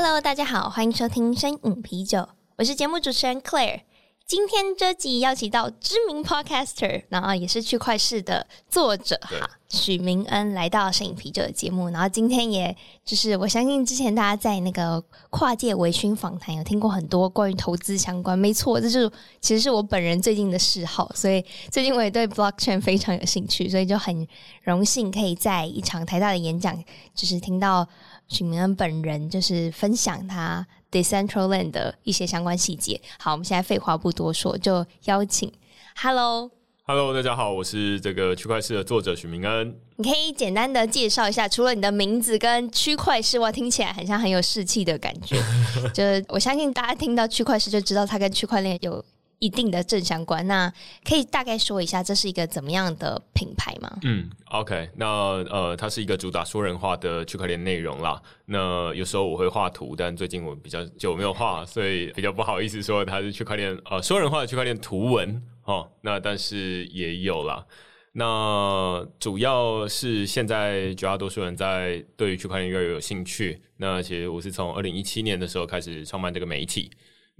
[0.00, 3.82] ！Cheers！Hello，大家好，欢迎收听声饮啤酒，我是节目主持人 Claire。
[4.26, 11.90] 今天这集邀请到知名 Podcaster，然后也是区块市的作者哈许明恩来到声影啤酒的节目。
[11.90, 12.74] 然后今天也
[13.04, 24.26] 就是我相信之前大家在那个跨界微醺访谈有听过很多关于投资相关，没错，这就是其实是我本人最近的嗜好，所以最近我也对 Blockchain 非常有兴趣，所以就很
[24.62, 26.74] 荣幸可以在一场台大的演讲，
[27.14, 27.86] 就是听到。
[28.30, 33.00] 许明恩本人就是分享他 Decentraland 的一些相关细节。
[33.18, 35.52] 好，我们现在废话不多说，就邀请
[35.96, 39.76] Hello，Hello，大家好，我是这个区块市的作者许明恩。
[39.96, 45.36] 你可以简单的介绍一下，除了你的名字跟区块势，哇，听起来很像很有士气的感觉。
[45.92, 49.04] 就是我相信大家听到区块市就知道它跟区块链有。
[49.40, 53.98] 一定的正相关，那可以大概说一下这是一个怎么样的品牌吗？
[54.02, 58.20] 嗯，OK，那呃，它是一个主打说人话的区块链内容啦。
[58.44, 65.90] 那有时候我会画图，但最近我比较久没有画，所以比较不好意思说它是区块链呃说人话的区块链图文哦。
[66.02, 67.66] 那但是也有啦。
[68.12, 73.62] 那主要是现在绝大多数人在对于区块链越来越有兴趣。
[73.78, 76.90] 那其实我是从二零一七年的时候开始创办这个媒体。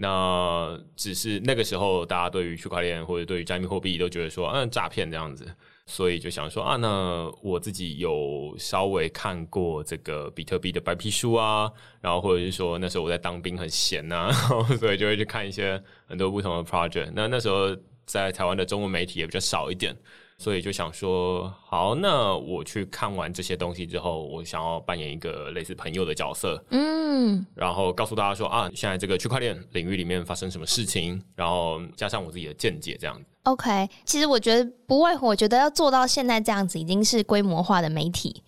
[0.02, 5.46] 那只是那个时候，大家对于区块链或者对于加密货币都觉得说，嗯，诈骗这样子，
[5.84, 14.32] 所以就想说啊，那我自己有稍微看过这个比特币的白皮书啊，然后或者是说那时候我在当兵很闲呐、啊，
[14.80, 17.12] 所以就会去看一些很多不同的 project。
[17.14, 19.94] 那那时候在台湾的中文媒体也比较少一点。
[20.40, 33.24] 所以就想说，好，那我去看完这些东西之后，我想要扮演一个类似朋友的角色，嗯，然后告诉大家说啊，现在这个区块链领域里面发生什么事情，然后加上我自己的见解，这样子。
[33.42, 38.42] OK，其实我觉得不外乎，我觉得要做到现在这样子，已经是规模化的媒体，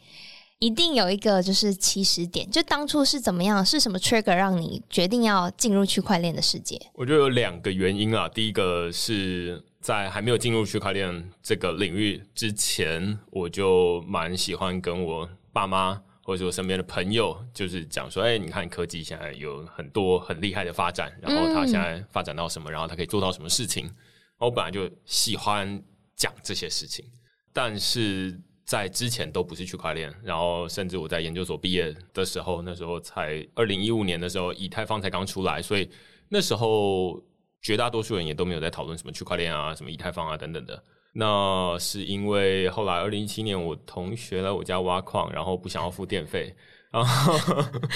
[0.61, 6.81] 一定有一个就是起始点，就当初是怎么样，是什么 trigger 让你决定要进入区块链的世界？
[6.95, 9.63] 我觉得有两个原因啊，第一个是。
[9.83, 23.91] 在还没有进入区块链这个领域之前，我就蛮喜欢跟我爸妈或者我身边的朋友，就是讲说：“哎，你看科技现在有很多很厉害的发展，然后它现在发展到什么，然后它可以做到什么事情。”
[24.39, 25.83] 我本来就喜欢
[26.15, 27.05] 讲这些事情，
[27.53, 35.91] 但是在之前都不是区块链，然后甚至我在研究所毕业的时候，那时候才二零一五年的时候，以太坊才刚出来，所以
[36.29, 37.21] 那时候。
[37.63, 40.83] 绝大多数人也都没有在讨论什么区块链啊、什么以太坊啊等等的。
[41.15, 46.55] 那是因为后来二零一七年，我同学来我家挖矿，然后不想要付电费，
[46.91, 47.35] 然后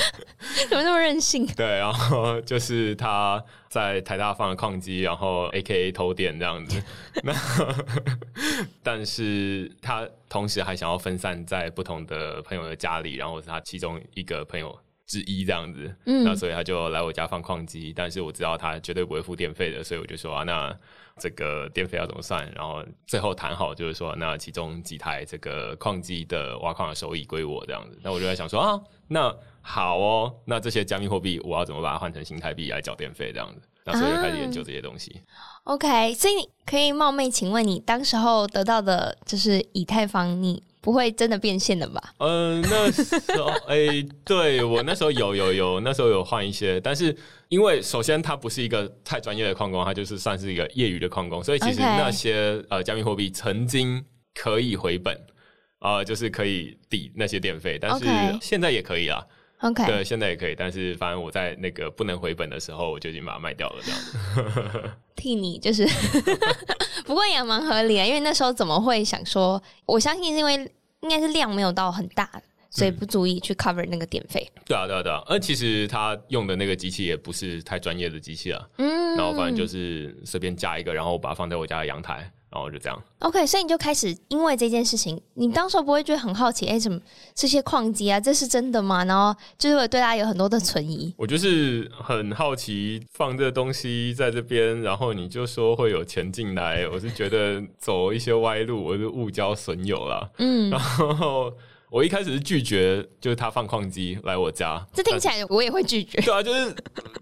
[0.69, 1.47] 怎么那么任性？
[1.57, 6.83] 对，然后就是他在台大放了矿机，然后 AKA 偷电这样子。
[7.23, 7.33] 那
[8.85, 14.79] 但是他同时还想要分散在不同的朋友的家里，然后是他其中一个朋友。
[15.07, 20.77] 之一这样子，嗯，那所以他就来我家放矿机，但是我知道他绝对不会付电费的，所以我就说啊，那
[21.19, 22.51] 这个电费要怎么算？
[22.55, 27.99] 然后最后谈好就是说，那其中几台这个矿机的挖矿的收益归我这样子。
[28.03, 33.69] 那我就在想说啊，那好哦，那这些加密货币我要怎么把它换成新台币来缴电费这样子？
[33.87, 35.23] 那所以就开始研究这些东西。
[35.31, 40.63] 啊、OK，所以你可以冒昧请问你当时候得到的就是以太坊你。
[40.79, 42.01] 不会真的变现的吧？
[42.19, 47.13] 嗯、呃，那时候，哎、欸，对我那时候有有有，那时候有换一些，但是
[47.49, 54.01] 因为首先它不是一个太专业的矿工，它就是算是一个业余的矿工，所以其实那些呃加密货币曾经
[54.33, 55.13] 可以回本，
[55.81, 58.07] 啊、呃，就是可以抵那些电费，但是
[58.41, 59.21] 现在也可以啊。
[59.61, 64.91] OK，对，现在也可以，但是反正我在那个不能回本的时候，我就已经把它卖掉了，这样子。
[65.17, 65.87] 替你就是，
[67.07, 69.63] 不过也蛮合理啊，因为那时候怎么会想说？
[69.87, 70.71] 我相信是因为。
[71.03, 72.29] 应该是量没有到很大，
[72.71, 74.51] 所以不足以去 cover 那个电费。
[74.57, 74.63] 嗯。
[74.67, 75.23] 对啊，对啊，对啊。
[75.27, 78.67] 而其实他用的那个机器也不是太专业的机器啊。
[78.79, 79.15] 嗯。
[79.15, 82.29] 然后反正就是随便加一个，然后我把它放在我家的阳台。
[82.49, 86.99] 然后就这样，OK，所以你就开始因为这件事情，你当时不会觉得很好奇，哎，什么
[87.35, 89.05] 这些矿机啊，这是真的吗？
[89.05, 91.13] 然后就是会对大家有很多的存疑。
[91.19, 100.31] 我就是很好奇，放这东西在这边，然后你就说会有钱进来，我是觉得走一些歪路，我是误交损友了。
[100.39, 101.53] 嗯，然后
[101.89, 104.85] 我一开始是拒绝，就是他放矿机来我家。
[104.93, 106.21] 这听起来我也会拒绝。
[106.21, 106.75] 对啊，就是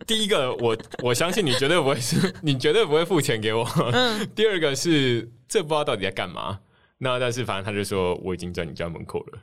[0.07, 3.69] 第一个，我我相信你绝对不会是，你绝对不会付钱给我。
[3.93, 4.27] 嗯。
[4.35, 6.59] 第二个是，这不知道到底在干嘛。
[6.99, 9.39] 那但是反正他就说我已经在你家门口了。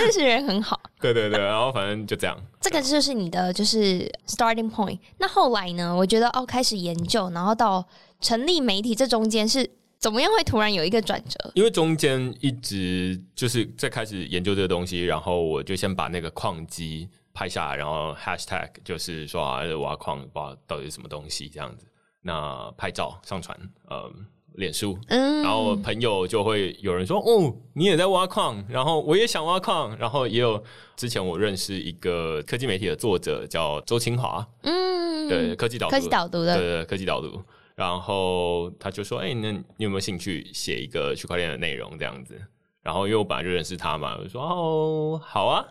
[0.00, 0.80] 认识人很好。
[1.00, 2.36] 对对对，然后反正就这样。
[2.60, 4.98] 这个就是你的就是 starting point。
[5.18, 5.94] 那后来呢？
[5.94, 7.86] 我觉得哦，开始研究，然后到
[8.20, 9.70] 成立媒体，这中间是。
[9.98, 11.50] 怎么样会突然有一个转折？
[11.54, 21.86] 因为中间一直就是在开始研究这个东西，然后我就先把那个矿机拍下来，然后 hashtag 就是说啊，挖矿不知道到底是什么东西这样子。
[22.22, 23.58] 那拍照上传
[23.88, 24.08] 呃
[24.54, 30.62] 脸书，嗯，然后朋友就会有人说哦，你也在挖矿，然后我也想挖矿，然后也有
[30.96, 37.42] 之前我认识一个科技媒体的作者叫周清华，嗯，对，科技导读，科技导读的，对对，科技导读。
[37.78, 42.36] 然后他就说：“哎、欸，那你有没有兴趣写一个区块链的内容这样子？”
[42.82, 45.64] 然后因为我本来就认识他嘛，我就说：“哦，好啊。”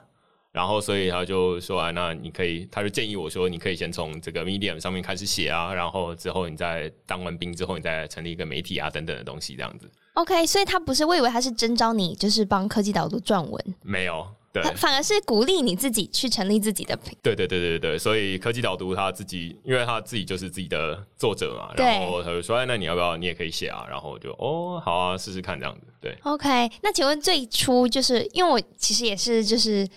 [0.54, 14.26] 然后所以他就说：“啊，那你可以，他就建议我说，你可以先从这个 Medium 上面开始写啊，然后之后你再当完兵之后，你再成立一个媒体啊等等的东西这样子。” OK，所以他不是，我以为他是征招你，就是帮科技导读撰文，没有。
[14.54, 17.18] 他反而是鼓励你自己去成立自己的品。
[17.22, 23.16] 对对对对对，所以科技导读他自己，因为他自己就是自己的作者嘛，然后他就说：“哎，那你要不要？
[23.18, 25.82] 你也可以写啊。”然后我就哦，好啊，试试看这样子。
[26.02, 26.70] 对，OK。
[26.82, 29.88] 那请问最初就是因为我其实也是就是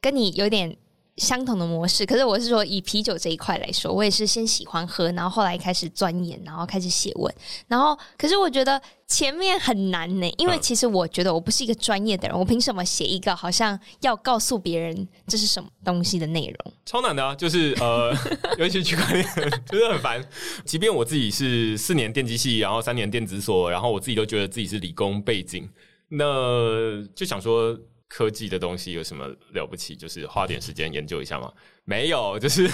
[0.00, 0.76] 跟你有点。
[1.20, 7.32] 相同的模式，可是我是说以啤酒这一块来说，我也是先喜欢喝，然后后来开始钻研，然后开始写文，
[7.68, 16.72] 然后可是我觉得前面很难呢，因为其实我觉得我不是一个专业的人，我凭什么写一个好像要告诉别人这是什么东西的内容？
[16.86, 18.16] 超难的啊，就是呃，
[18.56, 19.24] 尤其区块链
[19.70, 20.26] 就是很烦。
[20.64, 25.68] 即便我自己是四年电机系，然后三年电子所，然后我自己都觉得自己是理工背景，
[26.08, 27.78] 那就想说。
[28.10, 29.94] 科技的东西有什么了不起？
[29.94, 31.50] 就是花点时间研究一下嘛。
[31.84, 32.68] 没有，就是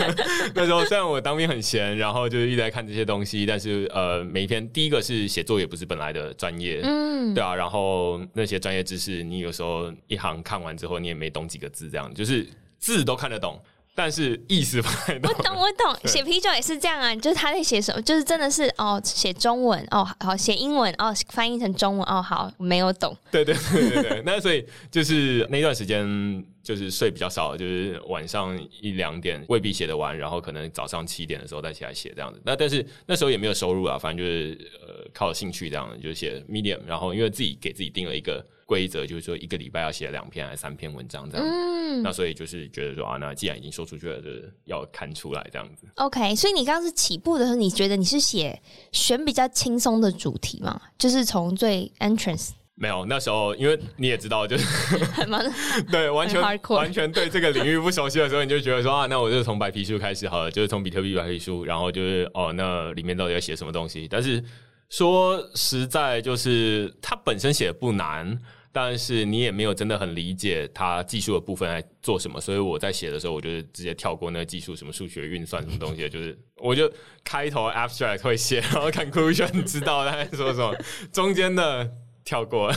[0.54, 12.46] 那时候虽然我当兵很闲，然后就是一直在看这些东西，但是呃，每一天第一个是写作也不是本来的专业，嗯，对啊，然后那些专业知识，你有时候一行看完之后，你也没懂几个字，这样就是
[12.78, 13.58] 字都看得懂。
[13.94, 15.30] 但是意思不太懂。
[15.30, 16.08] 我懂，我懂。
[16.08, 23.16] 写啤酒也是这样啊，就是他在写什么，就是真的是哦，写中文哦，好写英文哦，翻译成中文哦，好没有懂。
[23.30, 26.02] 对对对对对，那所以就是那段时间
[26.62, 32.40] 就是睡比较少，就是晚上一两点未必写得完，然后可能早上七点的时候再起来写这样子。
[32.44, 38.44] 那但是那时候也没有收入啊，反正就是呃靠兴趣这样，就是写 Medium，然后因为自己给自己定了一个。
[38.64, 41.52] 规则就是说，一个礼拜要写两篇还是三篇文章这样子。
[41.52, 45.86] 嗯，那所以就是觉得说啊，那既然已经说出去了，就是要刊出来这样子。
[45.96, 48.58] OK，所以你刚刚是起步的时候，你觉得你是写
[48.90, 50.80] 选比较轻松的主题吗？
[50.96, 54.66] 就是从最 entrance 没有，那时候因为你也知道，就是
[55.90, 56.40] 对，完全
[56.70, 64.08] 完全对这个领域不熟悉的时候，你就觉得说啊，那我就从白皮书开始好了，就是从比特币白皮书，然后就是哦，那里面到底要写什么东西？
[64.08, 64.42] 但是
[64.88, 68.38] 说实在，就是它本身写的不难。
[68.74, 76.90] 但是你也没有真的很理解它技术的部分在做什么，所以我在写的时候，我就是直接跳过那个技术，什么数学运算什么东西，就是我就
[77.22, 80.74] 开头 abstract 会写，然后 conclusion 知道他在说什么，
[81.12, 81.86] 中间的
[82.24, 82.72] 跳过，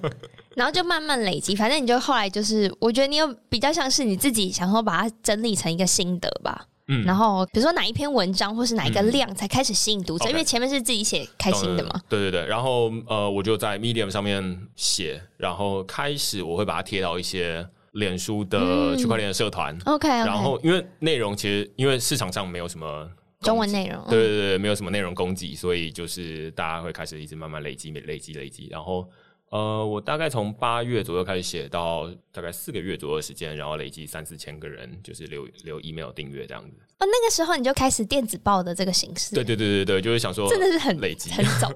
[0.54, 6.66] 然后就慢慢累积，反正你就后来就是，我觉得你有比较像是你自己想说把它整理成一个心得吧。
[6.86, 11.98] 嗯，然后比如说哪一篇文章或是哪一个量才开始吸引读者，嗯、因为前面是自己写开心的嘛。
[12.10, 19.74] 对对对，然后呃，我就在 Medium 上面写，然后开始我会把它贴到一些脸书的区块链的社团。
[19.86, 23.08] 嗯、OK，, okay 然后因为内容其实因为市场上没有什么
[23.44, 29.08] 中文内容，对对对，没有什么内容供给，所以就是大家会开始一直慢慢累积、累积、累积，然后。
[29.50, 36.76] 呃，我大概从八月左右开始写，到大概四个月左右的时间，然后累积三四千个人，就是留留 email 订阅这样子。
[36.98, 39.32] 哦，那个时候你就开始电子报的这个形式？
[39.32, 41.72] 对对对对对，就是想说，真的是很累积，很早。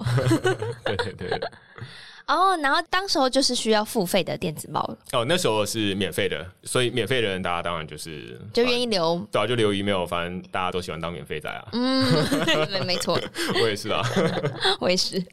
[0.84, 1.40] 对 对对，对。
[2.28, 4.82] 哦，然后当时候就是需要付费的电子报。
[5.12, 11.68] 哦，那时候是免费的，所以免费的人大家当然就是就愿意留，对啊，就留 email，反正大家都喜欢当免费仔啊。
[11.72, 12.06] 嗯，
[12.70, 13.18] 没 没错，
[13.60, 14.02] 我也是啊，
[14.78, 15.24] 我也是。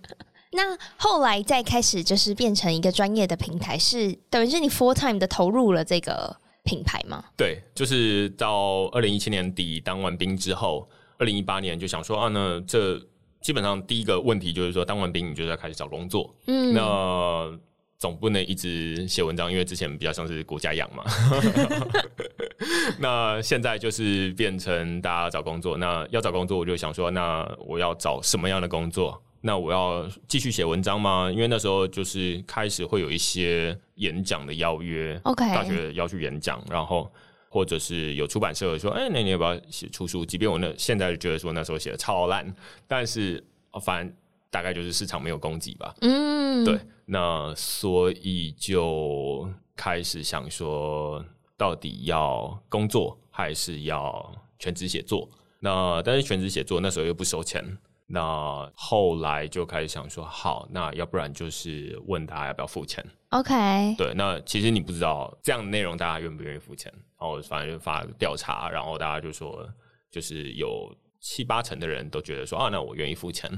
[0.51, 0.63] 那
[0.95, 6.33] 后来再开始就是变成一个专业的平台，是等于是你 full time 的投入了这个
[6.63, 7.21] 品牌吗？
[7.35, 10.87] 对，就是到二零一七年底当完兵之后，
[11.17, 12.97] 二零一八年就想说啊，那这
[13.45, 17.55] 基本上第一个问题就是说，当完兵你就要开始找工作，嗯，那
[17.95, 21.03] 总不能一直写文章，因为之前比较像是国家养嘛。
[22.97, 29.21] 那现在就是变成大家找工作，那要找工作，我就想说，那我要找什么样的工作？
[29.41, 31.29] 那我要继续写文章吗？
[31.31, 37.07] 因为那时候就是开始会有一些演讲的邀约，OK，大学要去演讲，然后
[37.55, 40.25] 或者是有出版社说，哎，那你要不要写出书？
[40.25, 42.53] 即便我那现在就觉得说那时候写的超烂，
[42.85, 43.41] 但是
[43.81, 44.13] 反正
[44.49, 45.95] 大概就是市场没有供给吧。
[46.01, 51.23] 嗯，对，那所以就开始想说，
[51.55, 55.29] 到底要工作还是要全职写作？
[55.61, 57.77] 那但是全职写作那时候又不收钱。
[58.07, 69.67] 那后来就开始想说，好，那要不然就是问大家要不要付钱？OK，对，那其实你不知道这样的内容大家愿不愿意付钱，然后反正就发调查，然后大家就说，
[70.11, 73.49] 就是有七八成的人都觉得说啊，那我愿意付钱。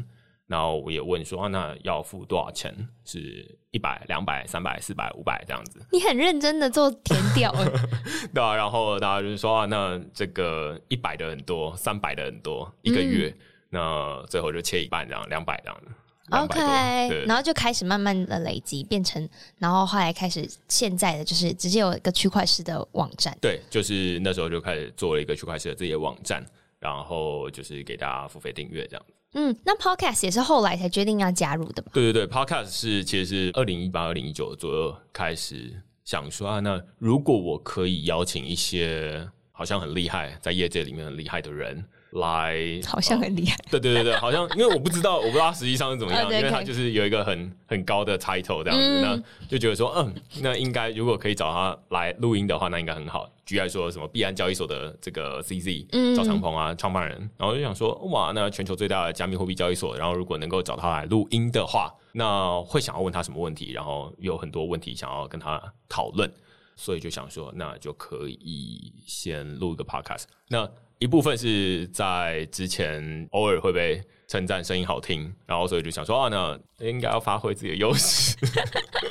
[0.47, 2.73] 然后我也问说啊，那要付多少钱？
[3.03, 5.85] 是一百、两百、三百、四百、五百这样子？
[5.91, 7.51] 你很认真的做填调，
[8.33, 8.55] 对啊。
[8.55, 13.29] 然后大家就是说啊，那这个一百的很多，三百的很多，一个月。
[13.29, 15.91] 嗯那最后就切一半，这样两百这样的。
[16.29, 23.37] OK，然后就开始慢慢的累积，变成，然后后来开始现在的就是直接有一个区块式的网站。
[23.39, 26.45] 对，就是那时候就开始做了一个区块式的自己的网站，
[26.79, 29.13] 然后就是给大家付费订阅这样子。
[29.33, 31.91] 嗯，那 Podcast 也是后来才决定要加入的吧？
[31.93, 41.85] 对对对，Podcast 是其实是二零一八、二零一九左右开始想说啊，那如果我可以邀请一些好像很厉害，在业界里面很厉害的人。
[42.11, 43.67] 来，好像很厉害、哦。
[43.71, 53.29] 对对对对，好像因为我不知道，我不知道实际上是怎么样，因为他就是有一个很很高的 title 这样子，嗯、那就觉得说，嗯，那应该如果可以找他来录音的话，那应该很好。
[53.45, 66.29] 举例来说，什么币安交易所的这个 CZ 赵长鹏啊，创办人，然后就想说，哇，那全球最大的加密货币交易所，然后如果能够找他来录音的话，那会想要问他什么问题，然后有很多问题想要跟他讨论，
[66.75, 70.23] 所以就想说，那就可以先录一个 podcast。
[70.49, 78.35] 那一部分是在之前偶尔会被称赞声音好听，然后所以就想说啊，那应该要发挥自己的优势。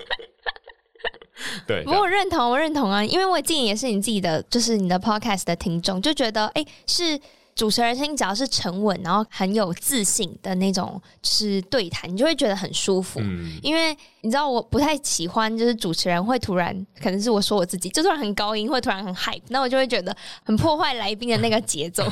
[1.66, 7.21] 对，不过我认同，我认同啊，因为我自己也是你自己的，就是你的 podcast 的听众，就觉得哎、欸、是。
[7.56, 13.18] 主持人声音只要是沉稳，然后很有自信的那种，是对谈，你就会觉得很舒服。
[13.22, 22.06] 嗯，因为你知道我不太喜欢，就是主持人会突然，可能是我说我自己，就突然很高音，会突然很 hype，那我就会觉得很破坏来宾的那个节奏。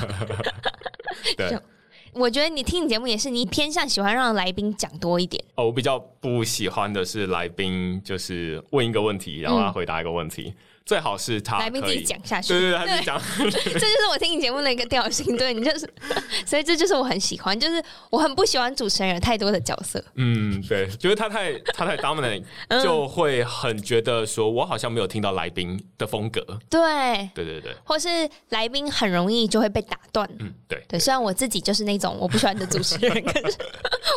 [1.36, 1.58] 对，
[2.14, 5.44] 我觉得你听你节目也是，你偏向喜欢让来宾讲多一点。
[5.56, 10.44] 哦，我比较不喜欢的是来宾就是问一个问题，然后他回答一个问题。
[10.48, 10.54] 嗯
[10.84, 13.18] 最好是他来宾自己讲下去，对对对，他自己讲。
[13.40, 15.88] 这就是我听你节目的一个调性，对你就是，
[16.44, 20.04] 所以这就是我很喜欢，就是我很不喜欢主持人有太多的角色。
[20.16, 22.44] 嗯，对，觉得他太他太 dominant，
[22.82, 26.42] 就会很觉得说我好像没有听到来宾的风格。
[26.68, 28.08] 对，对对对，或是
[28.50, 30.28] 来宾很容易就会被打断。
[30.38, 33.56] 嗯，对对，虽然我自己就是那种我不喜欢的主持人，可是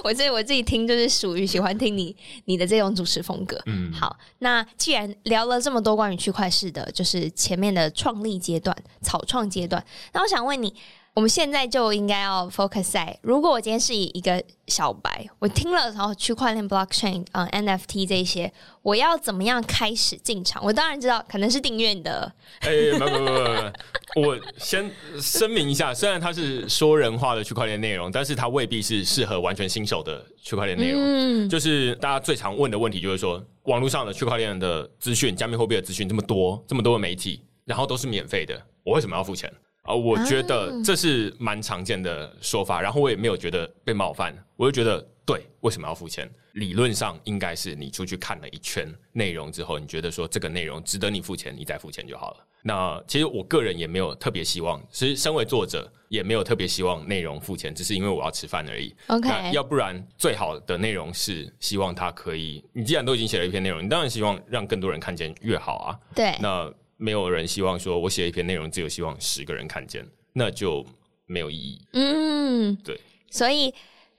[0.03, 3.57] 我自己我自己听就是属于喜欢听你你的这种主持风格。
[3.67, 9.85] 嗯，好，那既然聊了这么多关于区块是的，就是前面的创立阶段、草创阶段。
[10.13, 10.73] 那我想问你，
[11.17, 20.63] 我们现在就应该要 focus 在，如果我今天是以一个小白，我听了然后区块链、blockchain 啊、嗯、NFT 这些，我要怎么样开始进场？
[20.63, 22.31] 我当然知道，可能是订阅你的。
[22.59, 31.01] 哎、欸，不不不不， 我先声明一下，虽然它是说人话的区块链内容，但是它未必是适合完全新手的区块链内容。
[31.01, 33.43] 嗯，就是大家最常问的问题，就是说。
[33.63, 39.51] 网络上的区块链的资讯、加密货币的资讯这么多，这么多的媒体，然后都是免费的，我为什么要付钱
[39.87, 39.95] 啊？
[39.95, 46.29] 我觉得这是蛮常见的说法，然后我也没有觉得被冒犯，我就觉得对，为什么要付钱？
[46.53, 52.37] 理论上应该是你出去看了一圈内容之后，你觉得说这个内容值得你付钱，你再付钱就好了。
[52.63, 58.93] 那其实我个人也没有特别希望，其实身为作者也没有特别希望内容付钱，只是因为我要吃饭而已。
[59.07, 65.99] OK，那要不然最好的内容是希望它可以，你既然都已经写了一篇内容，你当然希望让更多人看见越好啊。
[66.15, 70.85] 对，那没有人希望说我写一篇内容只有希望十个人看见，那就
[71.25, 71.81] 没有意义。
[71.93, 72.99] 嗯，对，
[73.29, 73.73] 所以。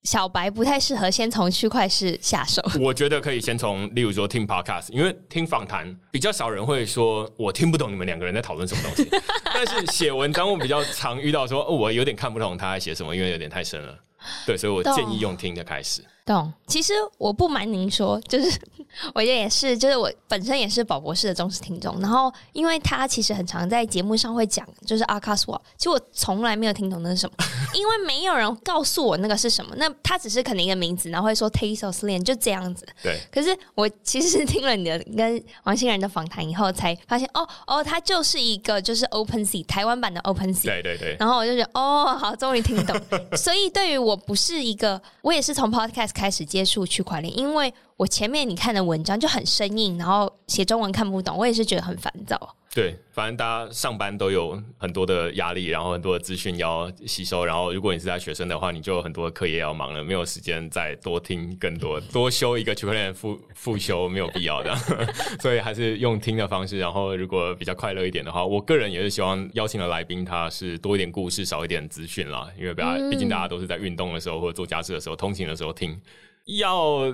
[0.05, 2.63] 小白不太适合先从区块式下手。
[2.81, 9.11] 我觉得可以先从，例如说听 podcast，因为听访谈比较少人会说我听不懂你们两个人在讨论什么东西。
[9.45, 13.99] 但是写文章我比较常遇到说，哦，我有点看不懂他在写什么，因为有点太深了。
[14.47, 16.03] 对，所以我建议用听的开始。
[16.29, 16.53] 懂。
[16.67, 18.61] 其实我不瞒您说，就是
[19.15, 21.99] 我也是，就是我本身也是宝博士的忠实听众。
[22.01, 27.35] 然后，因为他其实很常在节目上会讲，就是阿卡斯瓦，其实我从来没有听懂那是什么。
[27.75, 29.75] 因为没有人告诉我那个是什么。
[29.77, 32.87] 那他只是可能一个名字，然后会说 Taste of Slane 就这样子。
[33.03, 33.19] 对。
[33.33, 40.65] 可是我其实是听了你的跟王欣然的访谈以后，才发现哦哦，他就是一个就是 Open Sea 台湾版的 Open Sea。
[40.65, 41.17] 对对对。
[41.19, 42.95] 然后我就觉得哦，好，终于听懂。
[43.35, 52.57] 所以对于我不是一个，我也是从 Podcast 开始接触区块链，因为我前面你看的文章就很生硬，然后写中文看不懂，我也是觉得很烦躁。
[52.79, 64.73] 对，反正大家上班都有很多的压力，然后很多的资讯要吸收，然后如果你是在学生的话，你就有很多的课业要忙了，没有时间再多听更多， 多修一个区块链复复修没有必要的，
[65.43, 66.79] 所以还是用听的方式。
[66.79, 76.01] 然后如果比较快乐一点的话，我个人也是希望邀请的来宾他是多一点故事，少一点资讯啦，因为毕毕竟大家都是在运动的时候或者做家事的时候、通勤的时候听，
[76.45, 77.13] 要。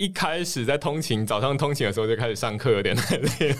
[0.00, 3.56] 一开始在通勤，早上通勤的时候就开始上课，有点太累了，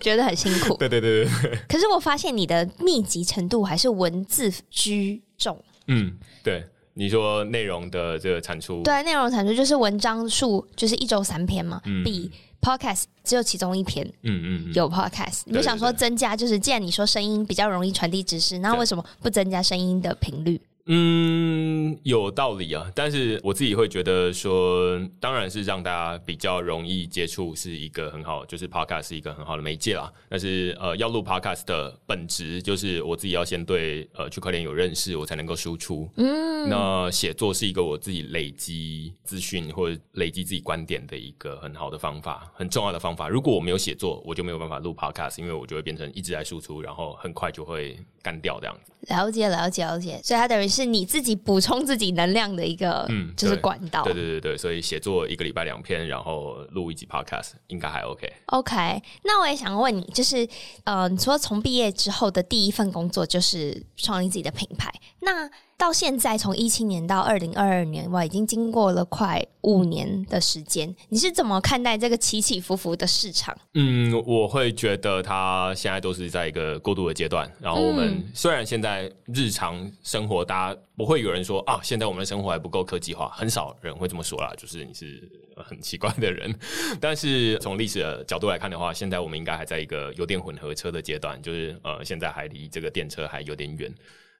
[0.00, 0.76] 觉得很辛苦。
[0.78, 1.58] 对对对对。
[1.68, 5.58] 可是我发现你的密集程度还是文字居重。
[5.86, 14.06] 嗯，对，你说内容的这个产出，对，内容产出就是文章数，就是一周三篇嘛，嗯、比 podcast 只有其中一篇。
[14.22, 20.60] 嗯嗯，嗯，有 podcast，你就想说增加，就是既然你说声音比较容易传递知识，那为什么不增加声音的频率？
[20.86, 30.12] 嗯，有道理啊，但是我自己会觉得说，当然是让大家比较容易接触是一个很好，就是 podcast 是一个很好的媒介啦。
[30.28, 36.06] 但是呃，要录 podcast 的本质就是我自己要先对呃区块链有认识，我才能够输出。
[36.16, 43.30] 嗯，那写作是一个我自己累积资讯或者累积自己观点的一个很好的方法，很重要的方法。
[43.30, 48.92] 如果我没有写作，我就没有办法录 podcast，因为我就会变成一直在输出，然后很快就会干掉这样子。
[49.08, 50.20] 了解，了解，了解。
[50.22, 54.02] 所以它等于是你自己补充自己能量的一个，嗯，就是管道。
[54.04, 58.32] 对对对对，所以写作一个礼拜两篇，然后录一集 podcast，应该还 OK。
[58.46, 60.48] OK，那我也想问你，就是
[60.84, 65.50] 呃，你说从毕业之后的第一份工作就是创立自己的品牌，那。
[65.76, 70.94] 到现在，从一七年到二零二二年，哇，已经经过了快五年的时间。
[71.08, 73.56] 你是怎么看待这个起起伏伏的市场？
[73.74, 77.50] 嗯，我会觉得它现在都是在一个过渡的阶段。
[77.60, 84.54] 然后我们虽然现在日常生活，大家不会有人说啊，现在我们的生活还不够科技化，很少人会这么说啦。
[84.56, 86.56] 就是你是很奇怪的人。
[87.00, 93.92] 但是从历史的角度来看的话，现在我们应该还在一个油电混合车的阶段，就是呃，现在还离这个电车还有点远。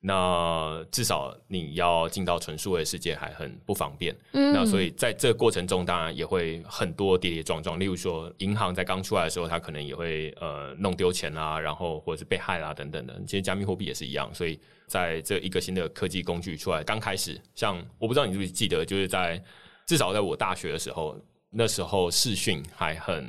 [0.07, 7.81] 那至少你要进到纯数位世界还很不方便，嗯，那所以在这个过程中，当然也会很多跌跌撞撞。
[7.81, 13.19] 例如说，银行在刚出来的时候，它可能也会呃弄丢钱啊，然后或者是被害啦、啊、等等的。
[13.27, 19.43] 其实加密货币也是一样，所以在这一个新的科技工具出来刚开始，像我不知道你是不是记得，就是在
[19.87, 23.27] 至少在我大学的时候，那时候视讯还很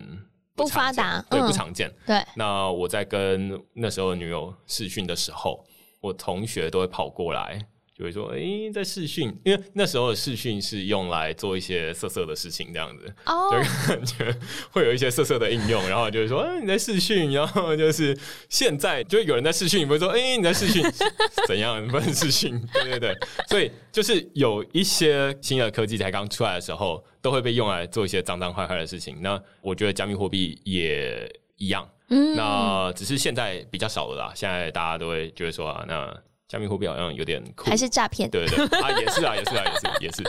[0.57, 1.89] 不，发达，对，不常见。
[2.05, 5.65] 对，那我在跟那时候的女友视讯的时候。
[6.05, 7.59] 我同学都会跑过来，
[7.97, 13.51] 就会说：“哎、欸，在试训，因为那时候的视讯是用来做一些色色的事情，这样子，就、oh.
[13.87, 14.37] 感觉
[14.69, 15.81] 会有一些色色的应用。
[15.89, 18.15] 然后就会说：‘哎，你在试训。’然后就是
[18.49, 20.83] 现在就有人在试训，你不会说：‘哎、欸，你在试训，
[21.47, 21.81] 怎样？
[21.81, 29.21] 你不能视讯？’对对对，所以就是有一些新的科技才刚出来的时候，都会被用来做一些脏脏坏坏的事情。
[29.21, 34.31] 那我觉得加密货币也一样。”嗯，那只是现在比较少了啦。
[34.35, 36.15] 现在大家都会觉得说啊，那
[36.47, 38.29] 加密货币好像有点酷，还是诈骗？
[38.29, 40.23] 对对对，啊，也是啊，也是啊，也是 也是。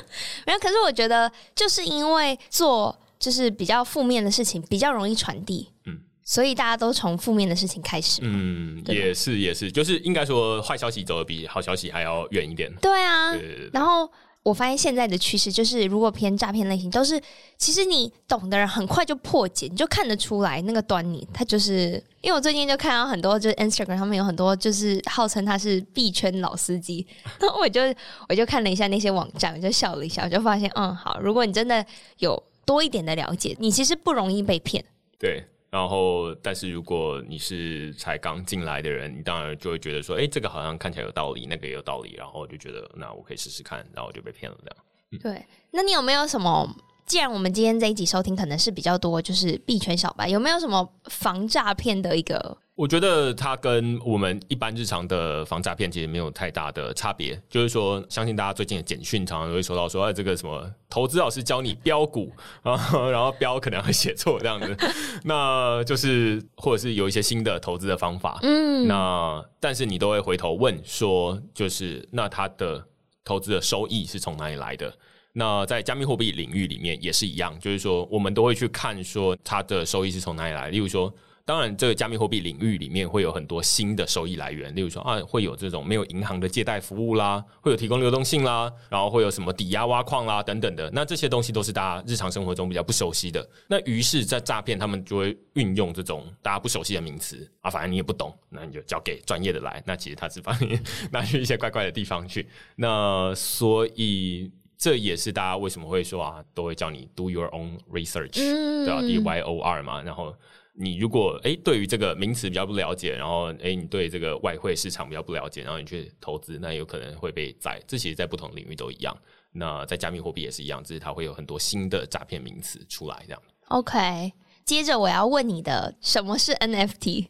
[0.46, 8.20] 没有，可是我觉得就是因为做就是比较负面的事情比较容易传递，嗯，所以大家都从负面的事情开始。
[8.24, 12.72] 嗯，也是也是，就是应该说坏消息走得比好消息还要远一点。
[12.80, 13.34] 对啊，
[13.72, 14.10] 然后。
[14.46, 17.20] 我发现现在的趋势就是，如果偏诈骗类型，都是
[17.58, 21.26] 其实你懂的人很快就破解，你就看得出来那个端倪。
[21.34, 27.04] 他就是因为我最近就看到很多，就是 Instagram 上面有很多，就是号称他是币圈老司机，
[27.40, 27.80] 然后我就
[28.28, 31.84] 我就看了一下那些网站，我就笑了一下，我就发现，嗯，好，如果你真的
[32.18, 34.84] 有多一点的了解，你其实不容易被骗。
[35.18, 35.44] 对。
[35.68, 44.76] 然后，但是如果你是才刚进来的人，你当然就会觉得说，哎，这个好像看起来有道理，那个也有道理，然后就觉得，那我可以试试看，然后就被骗了这样。
[45.12, 46.68] 嗯、对，那你有没有什么？
[47.04, 52.58] 既然我们今天这一集收听可能是比较多，就是币圈小白，有没有什么防诈骗的一个？
[52.76, 57.40] 我觉得它跟我们一般日常的防诈骗其实没有太大的差别。
[57.48, 62.30] 就是说，相信大家最近的简讯常常都会收到说，哎，这个什么投资老师教你标股
[62.62, 62.76] 啊，
[63.10, 64.76] 然后标可能会写错这样子，
[65.24, 72.86] 那就是或者是有一些新的投资的方法，嗯，那但是你都会回头问说，就是那它的
[73.24, 74.94] 投资的收益是从哪里来的？
[75.32, 80.68] 那在加密货币领域里面也是一样，就是说我们都会去看说它的收益是从哪里来。
[80.68, 81.12] 例如说，
[81.46, 90.90] 当然，这个加密货币领域里面会有很多新的收益来源，例如说啊，会有这种没有银行的借贷服务啦，会有提供流动性啦，然后会有什么抵押挖矿啦等等的。
[90.92, 93.48] 那这些东西都是大家日常生活中比较不熟悉的。
[93.68, 99.80] 那于是，在诈骗他们就会运用这种大家不熟悉的名词啊，反正你也不懂，那你就交给专业的来。
[99.86, 100.76] 那其实他是把你
[101.12, 102.48] 拿去一些怪怪的地方去。
[102.74, 110.34] 那所以这也是大家为什么会说啊，都会叫你 do your own research，嗯，对吧？D Y O R 嘛，然后。
[110.78, 117.80] 你如果诶对于这个名词比较不了解，然后诶你对这个外汇市场比较不了解，然后你去投资，那有可能会被宰。
[117.86, 119.16] 这其实，在不同领域都一样。
[119.52, 123.42] 那在加密货币也是一样，只是它会有很多新的诈骗名词出来这样。
[123.68, 124.32] OK，
[124.64, 127.28] 接着我要问你的，什么是 NFT？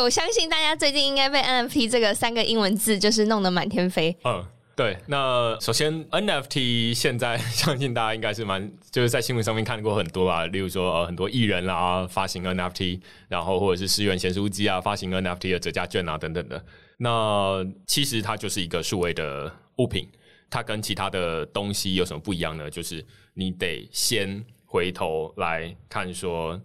[0.00, 4.16] 我相信大家最近应该被 NFT 这个三个英文字就是弄得满天飞。
[4.24, 4.44] 嗯。
[4.74, 16.64] 对，那首先 NFT 现在相信大家应该是蛮 就是在新闻上面看过很多啊，例如说呃很多艺人啊发行 NFT，然后或者是市原咸酥鸡啊发行 NFT 的折价券啊等等的。
[16.96, 20.08] 那其实它就是一个数位的物品，
[20.48, 22.70] 它跟其他的东西有什么不一样呢？
[22.70, 23.04] 就是
[23.34, 26.58] 你得先回头来看说，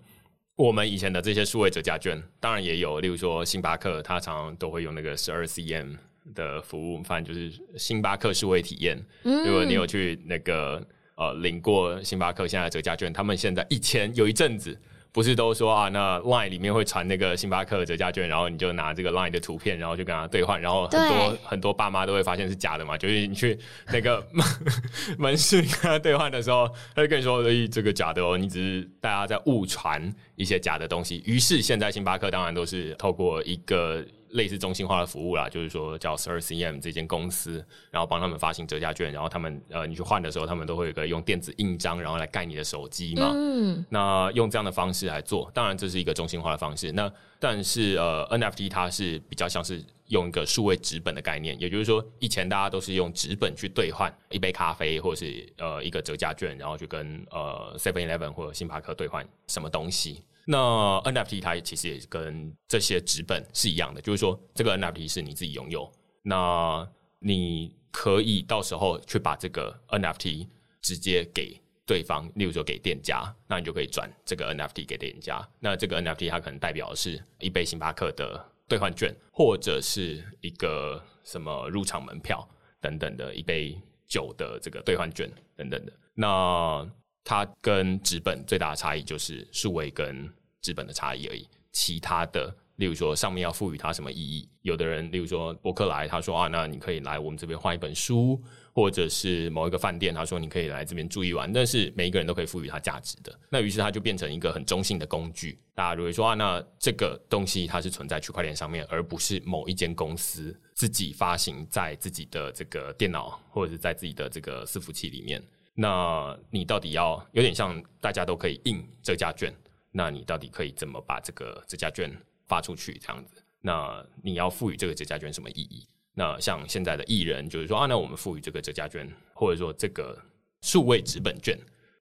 [0.56, 5.98] 我们以前的这些数位折价券，当然也有，例如说星巴克，它常常都会用那个十二 CM。
[6.34, 8.98] 的服务，反正就是星巴克数位体验。
[9.24, 10.86] 嗯，如果你有去那个
[11.16, 14.80] 呃领过星巴克现在的折价券，他们现在以前有一阵子
[15.12, 23.58] 不是都说啊，那 Line 里面会传那个星巴克的折价券，然后你就拿这个 Line 的图片，然后就跟他兑换，然后很多很多爸妈都会发现是假的嘛，就是你去
[23.92, 24.24] 那个
[25.18, 31.24] 门市跟他兑换的时候，他就跟你说，哎，这个假的哦，你只是大家在误传一些假的东西。
[31.26, 34.06] 于是现在星巴克当然都是透过一个。
[34.32, 43.32] 类似中心化的服务啦，就是说叫 Sir CM 这间公司，然后帮他们发行折价券，然后他们呃，你去换的时候，他们都会有个用电子印章，然后来盖你的手机嘛。
[43.34, 43.86] 嗯。
[43.90, 46.92] 那用这样的方式来做，当然这是一个中心化的方式。
[46.92, 60.24] 那但是呃，NFT 它是比较像是用一个数位纸本的概念，也就是说，以前大家都是用纸本去兑换一杯咖啡，或者是呃一个折价券，然后去跟呃 Seven Eleven 或者星巴克兑换什么东西。
[60.50, 60.58] 那
[61.02, 66.88] NFT 它其实也跟这些纸本是一样的，就是说这个 NFT 是你自己拥有，那
[67.20, 70.48] 你可以到时候去把这个 NFT
[70.82, 75.46] 直接给对方，例如说给店家，那你就可以转这个 NFT 给店家。
[75.60, 82.48] 那这个 NFT 它可能代表的是一杯星巴克的兑换券，或者是一个什么入场门票
[82.80, 85.92] 等等的一杯酒的这个兑换券等等的。
[86.14, 86.90] 那
[87.28, 91.46] 它跟纸本最大的差异就是数位跟纸本的差异而已。
[91.74, 98.42] 其他的，例如说上面要赋予它什么意义，有的人，例如说博客来，他说啊，那你可以来我们这边换一本书，
[98.74, 101.52] 或者是某一个饭店，他说你可以来这边住一晚。
[101.52, 103.38] 但是每一个人都可以赋予它价值的。
[103.50, 105.60] 那于是它就变成一个很中性的工具。
[105.76, 115.44] 大家如果说啊，那这个东西它是存在区块链上面，而不是某一间公司自己发行在自己的这个电脑或者是在自己的这个伺服器里面。
[115.80, 119.54] 那你到底要有点像大家都可以印折价券，
[119.92, 122.12] 那你到底可以怎么把这个折价券
[122.48, 122.98] 发出去？
[122.98, 125.88] 这样子，那你要赋予这个折价券什么意义？
[126.16, 130.20] 那像现在的艺人就是说啊，那我们赋予这个折价券，或者说这个
[130.62, 131.56] 数位纸本券，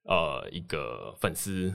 [0.04, 1.70] 呃，一个粉丝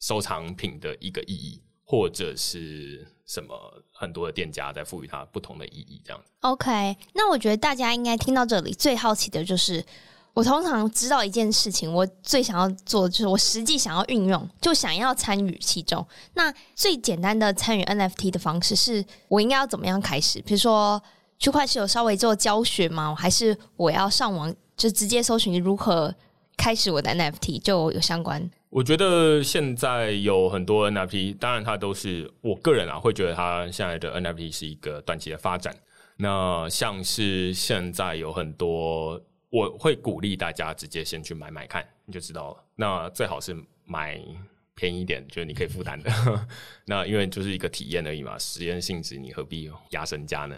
[0.00, 6.32] 收藏品的一个意义，或者是什么很多的店家在赋予它不同的意义，这样子。
[6.40, 9.84] OK，那我觉得大家应该听到这里最好奇的就是。
[10.34, 16.04] 我通常知道一件事情，我最想要做的就是我实际想要运用，就想要参与其中。
[16.34, 20.42] 那最简单的参与 NFT 的方式是，我应该要怎么样开始？
[20.42, 21.00] 比如说，
[21.38, 23.14] 区块是有稍微做教学吗？
[23.16, 26.12] 还是我要上网就直接搜寻如何
[26.56, 28.50] 开始我的 NFT 就有相关？
[28.70, 35.72] 我觉得现在有很多 NFT，当然它都是我个人啊会觉得它现在的 NFT 是一个短期的发展。
[36.16, 39.22] 那像是现在有很多。
[39.54, 42.64] 我会鼓励大家直接先去买买看，你就知道了。
[42.74, 44.20] 那最好是买
[44.74, 46.10] 便宜一点，就是你可以负担的。
[46.86, 50.56] 那因为就是一个体验而已嘛，实验性质，你何必压身家呢？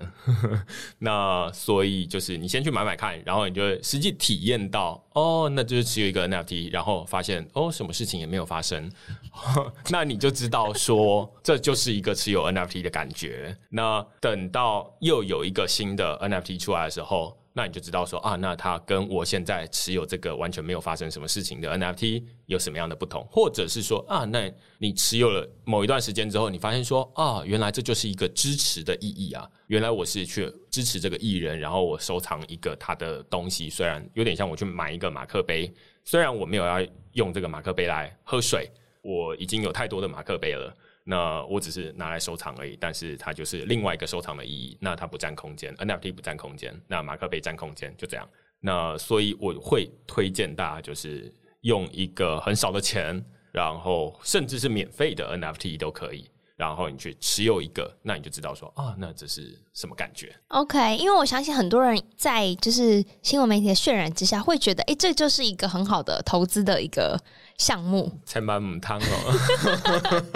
[0.98, 8.90] 那所以就是你先去买买看，然后你就会实际体验到哦，那就是持有一个 NFT，然后发现哦，什么事情也没有发生，
[9.92, 13.54] 那你就知道说这就是一个持有 NFT 的感觉。
[13.68, 17.36] 那等到又有一个新的 NFT 出来的时候。
[17.56, 23.26] 那你就知道说啊，那它跟我现在持有这个完全没有发生什么事情的 NFT 有什么样的不同？
[23.30, 35.72] 或者是说啊，那你持有了某一段时间之后，你发现说啊，原来这就是一个支持的意义啊，原来我是去支持这个艺人，然后我收藏一个他的东西，虽然有点像我去买一个马克杯，
[36.04, 40.76] 虽然我没有要用这个马克杯来喝水，我已经有太多的马克杯了。
[41.08, 44.76] 那我只是拿来收藏而已，但是它就是另外一个收藏的意义。
[44.80, 48.28] 那它不占空间，NFT 不占空间，那马克杯占空间，就这样。
[48.60, 56.28] 那所以我会推荐大家就是用一个很少的钱，然后甚至是免费的 NFT 都可以。
[56.56, 67.20] 然后你去持有一个，那你就知道说啊，那这是什么感觉？OK，因为我相信很多人在就是新闻媒体的渲染之下，会觉得哎，这就是一个很好的投资的一个
[67.58, 68.10] 项目。
[68.24, 69.32] 千万母汤哦，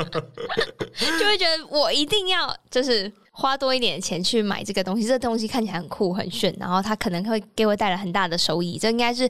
[1.19, 8.79] 就会觉得我一定要就是花多一点钱去买这个东西，这個东西看起来很酷很炫，然后它可能会给我带来很大的收益。
[8.79, 9.29] 这应该是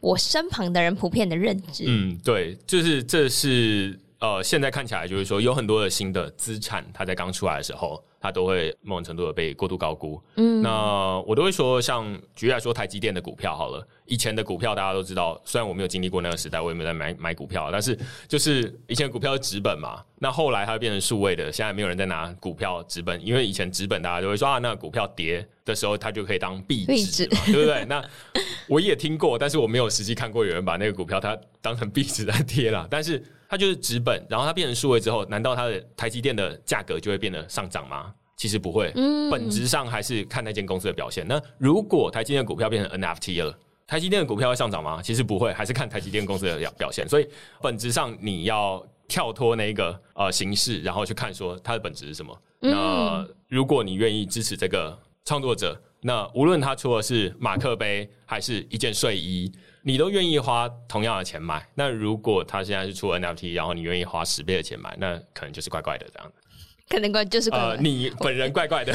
[0.00, 1.84] 我身旁的人普遍的认知。
[1.86, 3.98] 嗯，对，就是这是。
[4.22, 10.22] 呃，现在看起来就是说，有很多的新的资产，它在刚出来的时候，它都会某种程度的被过度高估。
[10.36, 12.06] 嗯，那我都会说，像
[12.36, 27.84] 举例来说，台积电的股票好了，以前的股票大家都知道，虽然我没有经历过那个时代，我也没有在买买股票，但是就是以前股票是纸本嘛，那后来它变成数位的，现在没有人在拿股票纸本，因为以前纸本大家都会说啊，那个股票跌的时候，它就可以当壁纸，对不对？
[27.86, 28.00] 那
[28.68, 33.20] 我也听过，但是我没有实际看过有人把那个股票它当成壁纸在贴了，但是。
[33.52, 38.10] 它就是纸本，然后它变成数位之后，难道它的台积电的价格就会变得上涨吗？
[38.42, 41.24] 其实不会，嗯，本质上还是看那间公司的表现。
[41.28, 45.00] 那如果台积电的股票变成 NFT 了，台积电的股票会上涨吗？
[45.00, 47.08] 其实不会，还是看台积电公司的表现。
[47.08, 47.28] 所以
[47.62, 52.36] 本质上你要跳脱那个呃形式，然后去看说它的本质是什么。
[52.58, 59.52] 那如果你愿意支持这个创作者，那无论他出的是马克杯还是一件睡衣。
[59.84, 66.32] 你都愿意花同样的钱买，那如果他现在是出 NFT，然后你愿意花十倍的钱买，那可能就是怪怪的这样。
[66.92, 68.92] 可能怪就是怪怪，呃，你本人怪怪的。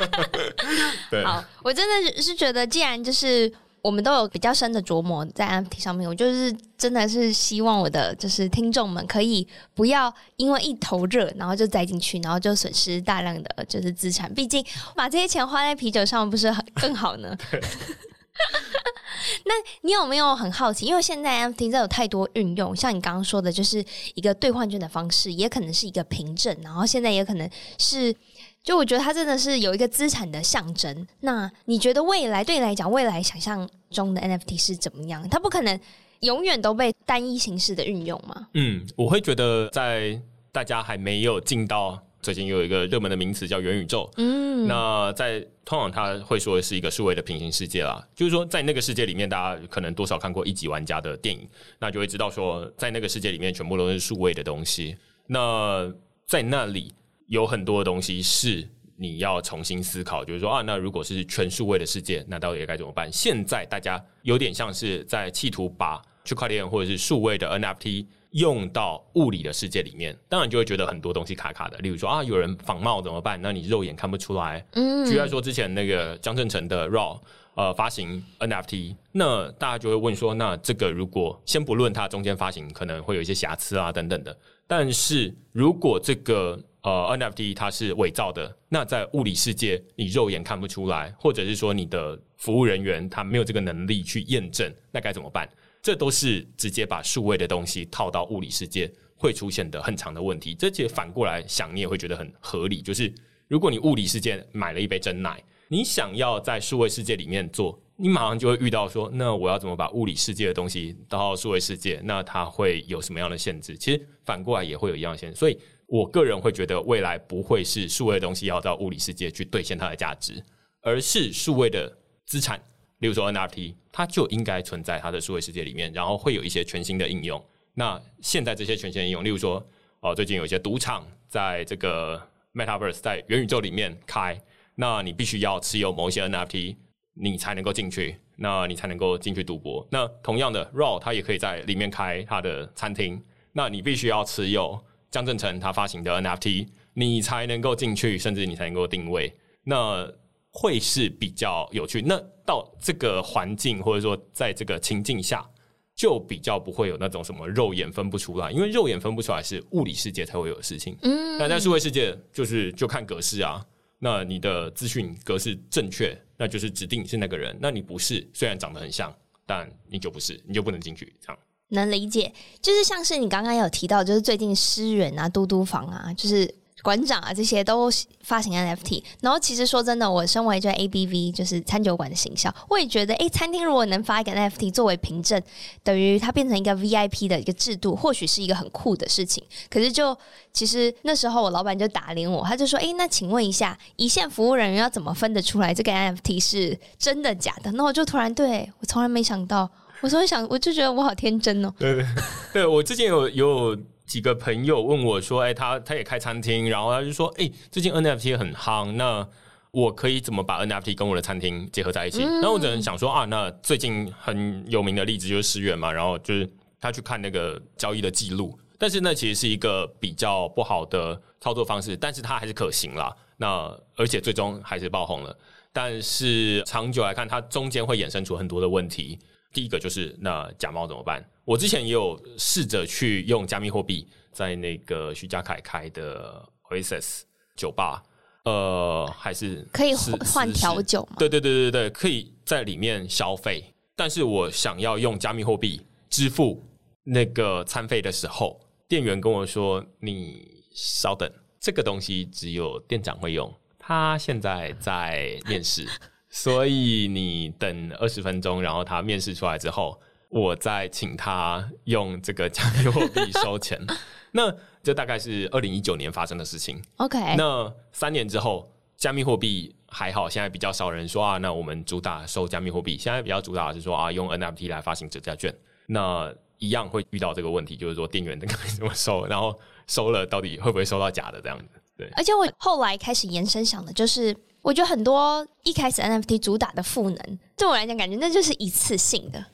[1.10, 3.50] 对，好，我真的是觉得，既然就是
[3.80, 14.32] 我们都有比较深的琢磨在 NFT 上面，我就是真的是希望我的就是听众们可以不要因为一头热，然后就栽进去，然后就损失大量的就是资产。
[14.34, 14.62] 毕竟
[14.94, 17.34] 把这些钱花在啤酒上，不是很更好呢？
[19.44, 20.86] 那你有没有很好奇？
[20.86, 28.14] 因为现在 NFT 真有太多运用，像你刚刚说的，就是一个兑换券的方式，也可能是一个凭证，然后现在也可能是，
[28.62, 31.06] 就我觉得它真的是有一个资产的象征。
[31.20, 35.28] 那你觉得未来对你来讲，未来想象中的 NFT 是怎么样？
[35.28, 35.78] 它不可能
[36.20, 38.48] 永远都被单一形式的运用吗？
[38.54, 40.20] 嗯，我会觉得在
[40.52, 42.02] 大家还没有进到。
[42.26, 54.96] 最近又有一个热门的名词叫元宇宙，嗯，那在通常他会说的是一个数位的平行世界啦，就是说在那个世界里面，大家可能多少看过一级玩家的电影，那就会知道说，在那个世界里面全部都是数位的东西。
[55.28, 55.88] 那
[56.26, 56.92] 在那里
[57.28, 63.08] 有很多的东西是你要重新思考，就是说啊，那如果是全数位的世界，那到底该怎么办？
[63.12, 68.06] 现在大家有点像是在企图把区块链或者是数位的 NFT。
[68.36, 71.78] 用到物理的世界里面，当然就会觉得很多东西卡卡的。
[71.78, 73.40] 例如说啊，有人仿冒怎么办？
[73.40, 74.64] 那你肉眼看不出来。
[74.72, 77.18] 嗯，举例来说，之前那个江振成的 RAW
[77.54, 95.48] 呃发行 NFT，那大家就会问说，那这个如果先不论它中间发行可能会有一些瑕疵啊等等的，但是如果这个呃 NFT 它是伪造的，那在物理世界你肉眼看不出来，或者是说你的服务人员他没有这个能力去验证，那该怎么办？
[95.86, 100.52] 这都是直接把数位的东西套到物理世界会出现的很长的问题。
[100.52, 102.82] 这其实反过来想，你也会觉得很合理。
[102.82, 103.14] 就是
[103.46, 112.00] 如果你物理世界买了一杯真奶，你想要在数位世界里面做，你马上就会遇到说，那我要怎么把物理世界的东西到数位世界？
[112.02, 113.78] 那它会有什么样的限制？
[113.78, 115.36] 其实反过来也会有一样的限制。
[115.36, 120.42] 所以我个人会觉得，未来不会是数位的东西要到物理世界去兑现它的价值，
[120.80, 122.60] 而是数位的资产。
[122.98, 127.42] 例如说 NFT，它就应该存在它的数位世界里面，然后会有一些全新的应用。
[127.74, 129.64] 那现在这些全新的应用，例如说，
[130.00, 132.20] 哦，最近有一些赌场在这个
[132.54, 134.40] Metaverse 在元宇宙里面开，
[134.76, 136.76] 那你必须要持有某一些 NFT，
[137.14, 139.86] 你才能够进去，那你才能够进去赌博。
[139.90, 149.32] 那同样的，RAW 它也可以在里面开它的餐厅，那你必须要持有江振成他发行的 NFT，你才能够进去，甚至你才能够定位。
[149.64, 150.10] 那
[150.58, 152.00] 会是比较有趣。
[152.00, 155.46] 那到这个环境，或者说在这个情境下，
[155.94, 160.96] 就比较不会有那种什么肉眼分不出来，因为肉眼分不出来是物理世界才会有的事情。
[161.02, 163.62] 嗯，那在数位世界，就是就看格式啊。
[163.98, 167.54] 那你的资讯格式正确，那就是指定你是那个人。
[167.60, 169.14] 那你不是，虽然长得很像，
[169.44, 171.14] 但你就不是，你就不能进去。
[171.20, 171.38] 这样
[171.68, 176.54] 能理解，就是像是你刚刚有提到，就是最近诗人啊、嘟嘟房啊，就是。
[176.86, 177.90] 馆长啊，这些都
[178.22, 179.02] 发行 NFT。
[179.20, 185.42] 然后其实说真的，我身为这 ABV 就是餐酒馆的行销，我也觉得，哎，餐厅如果能发一个 NFT 作为凭证，
[185.82, 189.42] 等于它变成一个 VIP 的一个制度，或许是一个很酷的事情。
[189.68, 190.16] 可是就
[190.52, 197.72] 其实那时候我老板就打脸我，他就说，哎，那请问一下，一线服务人员要怎么分得出来这个 NFT 是真的假的？
[197.72, 199.68] 那我就突然对我从来没想到，
[200.02, 201.74] 我从来想，我就觉得我好天真哦。
[201.80, 202.06] 对对
[202.52, 203.76] 对，我之前有有。
[204.06, 209.26] 几个朋友问我说：“哎、欸，他他也开餐厅，然后他就说：‘哎、欸，最近 NFT 很夯，那
[209.72, 216.48] 我可以怎么把 NFT 跟我的餐厅结合在一起？’那、嗯、我只能想说啊，那最近很有名的例子就是十元嘛，然后就是
[216.80, 223.14] 他去看那个交易的记录，但是那其实是一个比较不好的操作方式，但是它还是可行啦。
[223.38, 225.36] 那而且最终还是爆红了，
[225.72, 229.18] 但是长久来看，它中间会衍生出很多的问题。
[229.52, 231.22] 第一个就是那假冒怎么办？
[231.46, 237.22] 我之前也有试着去用加密货币，在那个徐家凯开的 Oasis
[237.54, 238.02] 酒吧，
[238.44, 241.14] 呃，还是可以换调酒吗？
[241.20, 243.72] 对对对对对，可以在里面消费。
[243.94, 245.80] 但是我想要用加密货币
[246.10, 246.60] 支付
[247.04, 251.30] 那个餐费的时候，店员跟我说：“你稍等，
[251.60, 255.86] 这个东西只有店长会用，他现在在面试。”
[256.28, 263.80] 所以你等二十分钟，然后他面试出来之后，我再请他用这个加密货币收钱。
[264.32, 266.82] 那这大概是二零一九年发生的事情。
[266.96, 271.38] OK，那三年之后，加密货币还好，现在比较少人说啊。
[271.38, 275.54] 那我们主打收加密货币，现在比较主打的是说啊，用 NFT 来发行折价券。
[275.86, 281.80] 那一样会遇到这个问题，就是说店员该怎么收，然后收了到底会不会收到假的这样子？
[281.96, 282.08] 对。
[282.16, 284.36] 而且我后来开始延伸想的就是。
[284.62, 289.46] 我觉得很多一开始 NFT 主打的赋能，对我来讲，感觉那就是一次性的，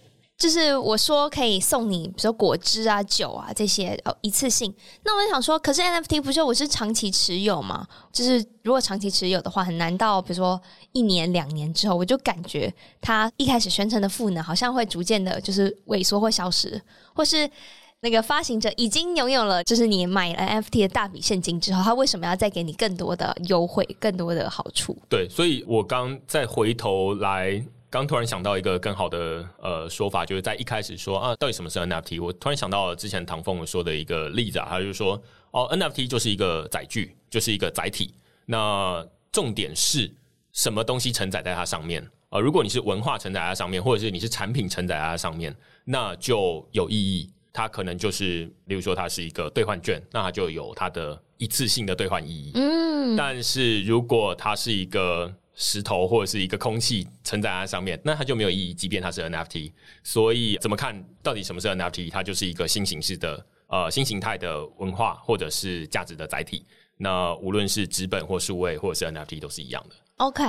[0.42, 4.74] 就是我说可以送你，比如说果汁啊、酒啊这些哦，一次性。
[5.04, 7.86] 那我想说，可是 NFT 不是我是长期持有吗？
[8.12, 16.82] 就是如果长期持有的话，很难到比如说一年、两年之后，我就感觉它一开始宣称的赋能，好像会逐渐的，就是萎缩或消失，
[17.14, 17.48] 或是。
[18.04, 24.98] 那个发行者已经拥有了，就是你买了 NFT 的大笔现金之后，他为什么要再给你更多的优惠、更多的好处？
[25.08, 32.24] 对，所以我刚再回头来，刚突然想到一个更好的呃说法，就是在一开始说啊，到底什么是 NFT？
[32.24, 38.14] 我突然想到了之前唐凤说的一个例子啊，他就说哦，NFT 就是一个载具，就是一个载体。
[38.46, 40.10] 那重点是
[40.54, 42.02] 什么东西承载在它上面？
[42.30, 47.30] 呃，如果你是文化承载在它上面，或者是你是产品承载在它上面，那就有意义。
[47.52, 52.52] 它可能就是，例如说它是一个兑换券，那它就有它的一次性的兑换意义。
[52.54, 59.72] 嗯，但是如果它是一个石头或者是一个空气承载在上面，那它就没有意义，即便它是 NFT。
[60.02, 62.10] 所以怎么看到底什么是 NFT？
[62.10, 66.64] 它就是一个新形式的呃新形态的文化或者是价值的载体。
[66.96, 69.96] 那无论是纸本或数位或者是 NFT 都是一样的。
[70.22, 70.42] OK，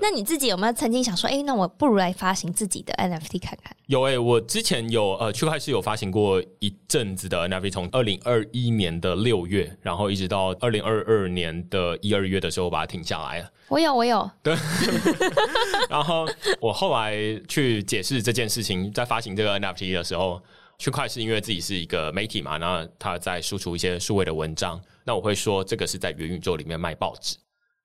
[0.00, 3.76] 那你自己有没有曾经想说，哎、欸，那我不如来发行自己的 NFT 看看？
[3.86, 13.50] 有哎、欸，我之前有呃，区块是有发行过一阵子的 NFT，从二零二一年的六月，然后一直到二零二二年的一二月的时候，把它停下来了。
[13.66, 14.30] 我有，我有。
[14.44, 14.54] 对。
[15.90, 16.24] 然后
[16.60, 17.16] 我后来
[17.48, 20.40] 去解释这件事情，在发行这个 NFT 的时候，
[20.78, 27.36] 区块是因为自己是一个媒体嘛，然后他在输出一些数位的文章，那我会说这个是在元宇宙里面卖报纸。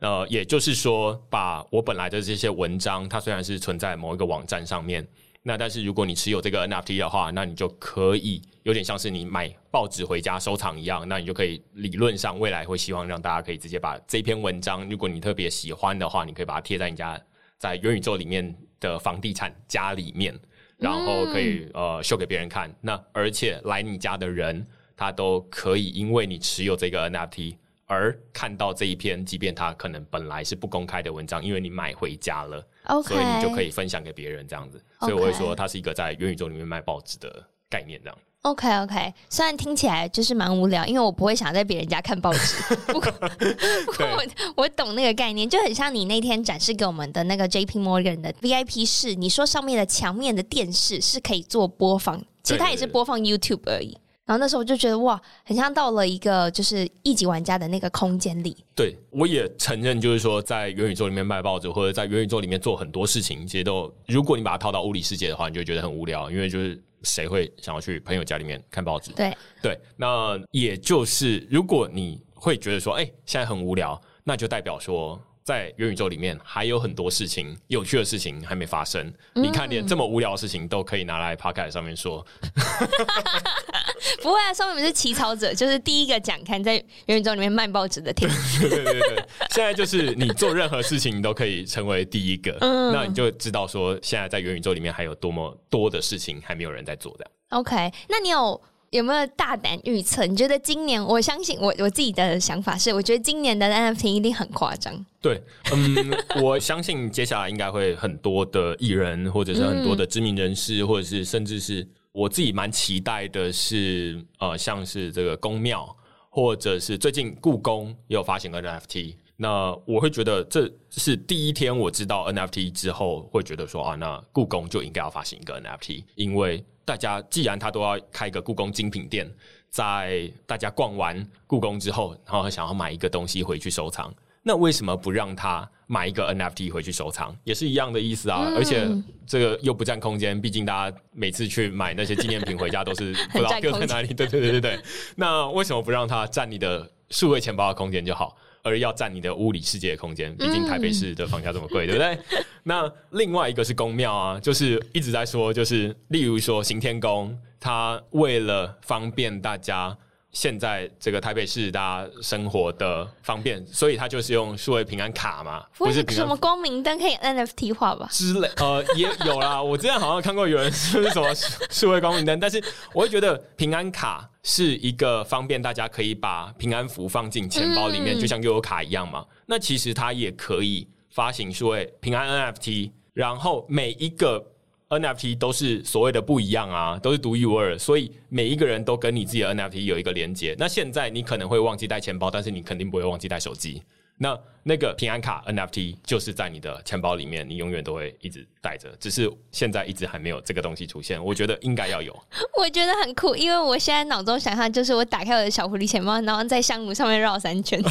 [0.01, 5.07] 呃，也就是说，把我本来的这些文章，它虽然是存在某一个网站上面，
[5.43, 17.21] 那但是如果你持有这个 NFT 的话，那你就可以有点像是你买报纸回家收藏一样，那你就可以理论上未来会希望让大家可以直接把这篇文章，如果你特别喜欢的话，你可以把它贴在你家
[17.59, 20.35] 在元宇宙里面的房地产家里面，
[20.77, 22.75] 然后可以呃秀给别人看。
[22.81, 24.65] 那而且来你家的人，
[24.97, 27.57] 他都可以因为你持有这个 NFT。
[27.91, 33.03] 而看到这一篇，即便它可能本来是不公开的文章，因为你买回家了，Okay.
[33.03, 34.81] 所以你就可以分享给别人这样子。
[35.01, 38.17] 所以我会说，它是一个在元宇宙里面卖报纸的概念，这样。
[38.43, 42.75] OK OK，虽然听起来就是蛮无聊，因为我不会想在别人家看报纸。
[42.87, 44.23] 不过，不过我
[44.55, 53.97] 我懂那个概念，就很像你那天展示给我们的那个 JP Morgan 的 VIP 室，你说上面的墙面的电视是可以做播放，其实它也是播放 YouTube 而已。
[54.31, 58.55] 然后那时候我就觉得哇，很像到了一个就是一级玩家的那个空间里。
[58.73, 69.11] 对，我也承认，就是说在元宇宙里面卖报纸，或者在元宇宙里面做很多事情，其实都如果你把它套到物理世界的话，你就会觉得很无聊，因为就是谁会想要去朋友家里面看报纸？
[69.11, 75.21] 对对，那也就是如果你会觉得说，哎，现在很无聊，那就代表说。
[75.43, 79.11] 在元宇宙里面还有很多事情，有趣的事情还没发生。
[79.33, 82.23] 嗯、你看，连这么无聊的事情都可以拿来 Podcast 上面说。
[84.21, 86.73] 不会啊，说明是起草者，就是第一个讲刊在
[87.05, 88.29] 元宇宙里面卖报纸的天。
[88.59, 97.25] 对对对对，现在就是你做任何事情，你都可以成为第一个， 嗯，那你就知道说，现在在元宇宙里面还有多么多的事情还没有人在做的。
[97.49, 100.25] OK，那你有有没有大胆预测？
[100.25, 101.03] 你觉得今年？
[101.03, 105.05] 我相信我我自己的想法是，我觉得今年的 NFT 一定很夸张。
[105.21, 105.41] 对，
[105.71, 111.87] 嗯，我相信接下来应该会很多的艺人，或者是很多的知名人士，嗯、或者是甚至是。
[112.11, 115.95] 我自己蛮期待的是，呃，像是这个宫庙，
[116.29, 129.31] 或者是最近故宫也有发行 NFT，那我会觉得这是第一天我知道 NFT 之后，会觉得说啊，那故宫就应该要发行一个 NFT，因为大家既然他都要开一个故宫精品店，
[129.69, 134.13] 在大家逛完故宫之后，然后想要买一个东西回去收藏。
[134.43, 138.45] 那为什么不让他买一个 NFT 回去收藏，也是一样的意思啊？
[138.47, 138.87] 嗯、而且
[139.27, 144.07] 这个又不占空间，毕竟大家每次去买那些纪念品回家都是 不知道丢在哪里。
[144.13, 144.79] 对对对对对。
[145.17, 150.33] 那为什么不让它占你的数位钱包的空间就好，而要占你的物理世界的空间？
[150.37, 152.17] 毕竟台北市的房价这么贵，嗯、对不对？
[152.63, 159.97] 那另外一个是公庙啊，就是一直在说，就是例如说行天宫，它为了方便大家。
[160.31, 168.07] 现在这个台北市大家生活的方便，所以他就是用数位平安卡嘛，不是什么光明灯可以 NFT 化吧？
[168.11, 171.33] 之类呃也有啦， 我之前好像看过有人说是什么
[171.69, 172.63] 数位光明灯，但是
[172.93, 179.25] 我会觉得平安卡是一个方便大家可以把平安符放进钱包里面，嗯、就像悠游卡一样嘛。
[179.45, 184.50] 那其实它也可以发行数位平安 NFT，然后每一个。
[184.91, 190.55] NFT 都是所谓的不一样啊，都是独一无二，所以每一个人都跟你自己的 NFT 有一个连接。
[190.59, 193.81] 那现在你可能会忘记带钱包，但是你肯定不会忘记带手机。
[194.17, 198.87] 那那个平安卡 NFT 就是在你的钱包里面，你永远都会一直带着。
[198.99, 202.15] 只是现在一直还没有这个东西出现，我觉得应该要有。
[202.55, 207.81] 我觉得很酷，因为我现在脑中想象就是我打开我的小狐狸钱包，然后在香炉上面绕三圈。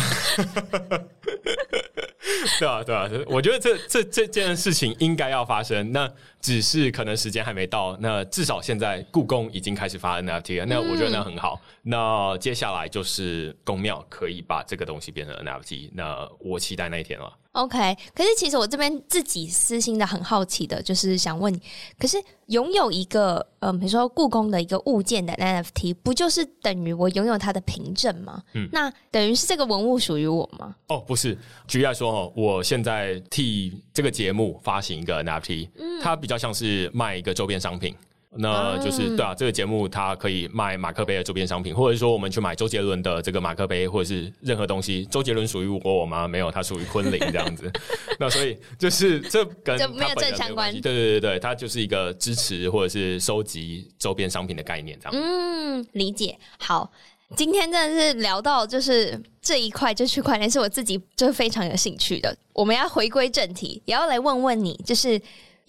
[2.58, 7.96] 对啊，对啊，我觉得这这这件事情应该要发生，那只是可能时间还没到。
[8.00, 11.60] 那至少现在故宫已经开始发 NFT 了，那我觉得那很好。
[11.62, 17.32] 嗯、那接下来就是宫庙可以把这个东西变成 NFT，那我期待那一天了。
[17.52, 21.60] OK，可是其实我这边自己私心的很好奇的，就是想问你，
[21.98, 28.40] 可是拥有一个嗯，比如说故宫的一个物件的 NFT，不就是等于我拥有它的凭证吗？
[28.54, 30.76] 嗯，那等于是这个文物属于我吗？
[30.86, 31.36] 哦，不是，
[31.66, 37.96] 举例来说哦，我现在替这个节目发行一个 NFT，嗯，它比较像是卖一个周边商品。
[38.36, 45.04] 那就是对啊，这个节目它可以卖马克杯的周边商品，或者说我们去买周杰伦的这个马克杯，或者是任何东西。
[45.06, 46.28] 周杰伦属于我吗？
[46.28, 47.68] 没有，他属于昆凌这样子。
[48.20, 50.72] 那所以就是这跟他没有正相关。
[50.72, 55.12] 对对对对，它就是一个支持或者是收集周边商品的概念这样。
[55.12, 56.38] 嗯，理解。
[56.60, 56.88] 好，
[57.34, 62.36] 今天真的是聊到就是这一块，就区块链是我自己就非常有兴趣的。
[62.52, 65.20] 我们要回归正题，也要来问问你，就是。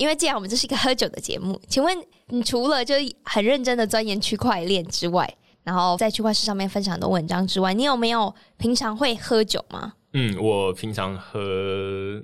[0.02, 1.96] 因为既然我们这是一个喝酒的节目，请问
[2.30, 5.32] 你除了就很认真的钻研区块链之外，
[5.64, 9.94] 然后在区块市上面分享很多文章之外，你有没有平常会喝酒吗？
[10.14, 11.40] 嗯，我平常喝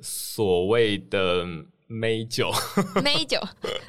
[0.02, 1.46] 所谓的
[1.86, 2.52] 美酒，
[3.04, 3.40] 美酒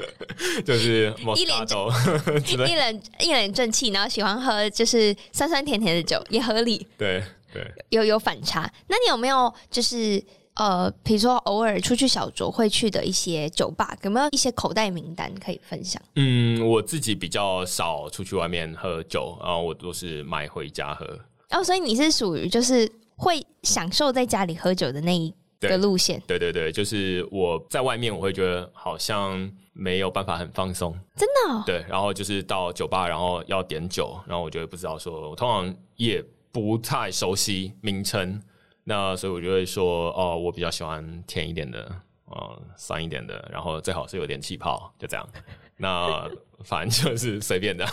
[0.67, 1.59] 就是一脸
[2.45, 6.87] 一脸一脸正气，然后喜欢喝就是酸酸甜甜的酒，也合理。
[6.99, 7.25] 对
[7.55, 8.71] 对，有有反差。
[8.89, 10.23] 那你有没有就是？
[10.59, 16.03] 呃，比如说偶尔出去小酌会去的一些酒吧，有没有一些口袋名单可以分享？
[16.17, 21.07] 嗯，我自己比较少出去外面喝酒，然后我都是买回家喝。
[21.51, 26.21] 哦，所以你是属于就是会享受在家里喝酒的那一个路线？
[26.27, 31.63] 对对对，就是我在外面我会觉得好像没有办法很放松，真的哦？
[31.65, 38.43] 对，然后就是到酒吧，然后要点酒，然后我就会不知道说，我通常也不太熟悉名称。
[38.89, 45.29] 那所以我就会说，哦，我比较喜欢甜一点的，哦，酸一点的，然后最好是有点气泡，就这样。
[45.77, 46.27] 那
[46.65, 47.87] 反正就是随便的。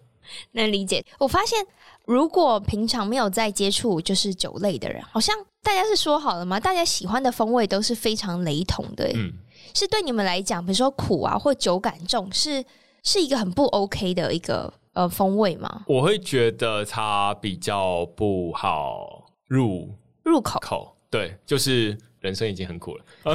[0.52, 1.04] 能理解。
[1.18, 1.62] 我发现，
[2.06, 6.58] 如果平常没有在接触就是酒类的人，好像大家是说好了吗？
[6.58, 9.10] 大家喜欢的风味都是非常雷同的。
[9.14, 9.30] 嗯，
[9.74, 12.64] 是对你们来讲，比如说苦啊，或酒感重，是
[13.02, 15.84] 是一个很不 OK 的一个呃风味吗？
[15.86, 19.94] 我会觉得它比较不好入。
[20.28, 23.04] 入口口对，就是人生已经很苦了。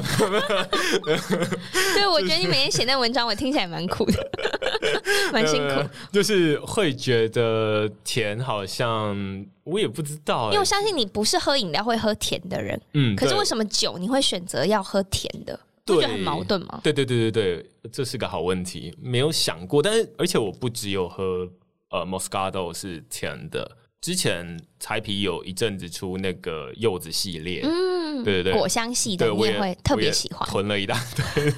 [1.95, 4.31] 对，我觉得你每天写那文章，我听起来蛮苦的，
[5.33, 5.81] 蛮辛苦。
[6.11, 12.79] 就是会觉得甜，好像我也不知道，因为我相信你不是喝饮料会喝甜的人。
[12.93, 15.59] 嗯，可是为什么酒你会选择要喝甜的？
[15.83, 16.79] 对，很矛盾吗？
[16.83, 19.81] 对对对对对，这是个好问题，没有想过。
[19.81, 21.49] 但是而且我不只有喝。
[21.89, 23.69] 呃 Moscato 是甜的。
[24.03, 31.53] 之前柴皮有一阵子出那个柚子系列，嗯，对对对，果香系的，我也会特别喜欢，囤了一大堆，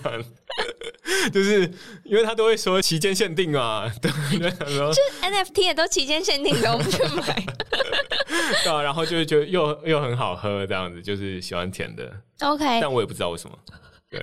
[1.33, 1.61] 就是
[2.03, 7.43] 因为他都会说期间限定嘛，对 对，对，就 NFT 也都期间限定的，我们去买，
[8.63, 13.57] 对啊，然后就觉得又又很好喝，这样子，就是喜欢甜的，OK，但我也不知道为什么。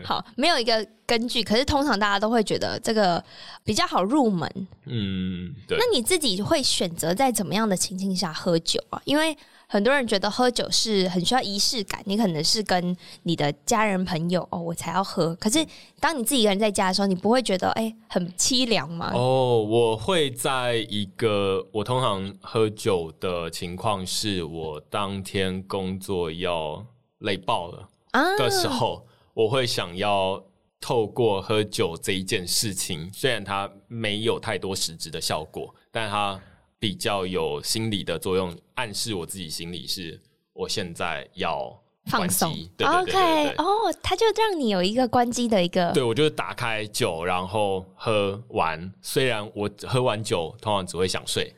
[0.05, 3.23] 好，没有一个根据，可是通常大家都会觉得这个
[3.65, 4.49] 比较好入门。
[4.87, 5.79] 嗯，对。
[5.79, 9.01] 那你自己会选择在怎么样的情境下喝酒啊？
[9.05, 9.37] 因为
[9.67, 15.35] 很多人觉得喝酒是很需要仪式感，你可能是跟你的家人朋友哦，我才要喝。
[15.37, 15.67] 可是
[15.99, 19.11] 当你自己一个人在家的时候，你不会觉得哎很凄凉吗？
[19.15, 26.85] 哦，我会在一个我通常喝酒的情况是我当天工作要
[27.21, 29.07] 累爆了啊的时候。
[29.07, 30.43] 啊我会想要
[30.79, 36.39] 透过喝酒这一件事情，虽然它没有太多实质的效果，但它
[36.79, 40.21] 比较有心理的作用，暗示我自己心里是
[40.53, 42.51] 我现在要放松。
[42.81, 43.65] OK，哦，
[44.03, 45.93] 它就让你有一个关机的一个。
[45.93, 48.93] 对，我就是打开酒，然后喝完。
[49.01, 51.55] 虽然我喝完酒通常只会想睡，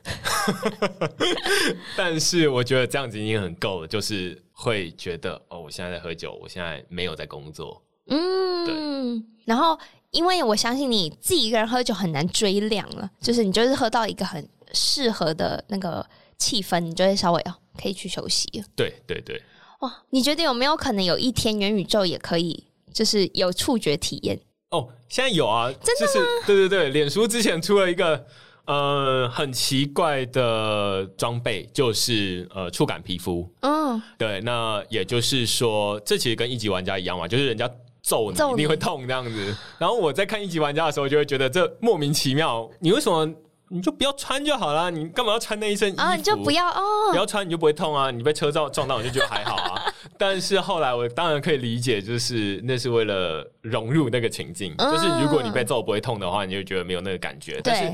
[1.97, 4.44] 但是我觉得这样子已经很够了，就是。
[4.57, 7.83] 会觉得哦，我现在在喝酒，我现在没有在工作。
[8.07, 9.25] 嗯，对。
[9.43, 9.77] 然后，
[10.11, 16.03] 因为我相信你自己一个人喝酒很难追量了，就是你就是喝到一个很适合的那个
[16.37, 18.47] 气氛，你就会稍微哦可以去休息。
[18.77, 19.41] 对对对。
[19.81, 24.39] 哇，你觉得有没有可能有一天元宇宙也可以就是有触觉体验？
[24.69, 26.11] 哦，现在有啊，真的吗？
[26.13, 28.25] 就是，对对对，脸书之前出了一个。
[28.65, 33.47] 呃，很奇怪的装备就是呃触感皮肤。
[33.61, 37.69] 嗯，对，那也就是说，这其实跟一级玩家一样嘛，就是人家
[38.01, 39.55] 揍你，揍你，你会痛这样子。
[39.77, 42.67] 然后我在看一级玩家的时候，就会觉得这莫名其妙。
[42.79, 43.31] 你为什么
[43.67, 44.89] 你就不要穿就好了？
[44.89, 46.01] 你干嘛要穿那一身衣服？
[46.01, 48.09] 啊，你就不要哦，不要穿你就不会痛啊。
[48.09, 49.81] 你被车撞撞到，你就觉得还好啊。
[50.17, 54.73] 但是后来我当然可以理解，就是那是为了融入那个情境。
[54.79, 57.61] 嗯，就是如果你被揍不会痛的话，你就觉得没有那个感觉。
[57.63, 57.93] 但是。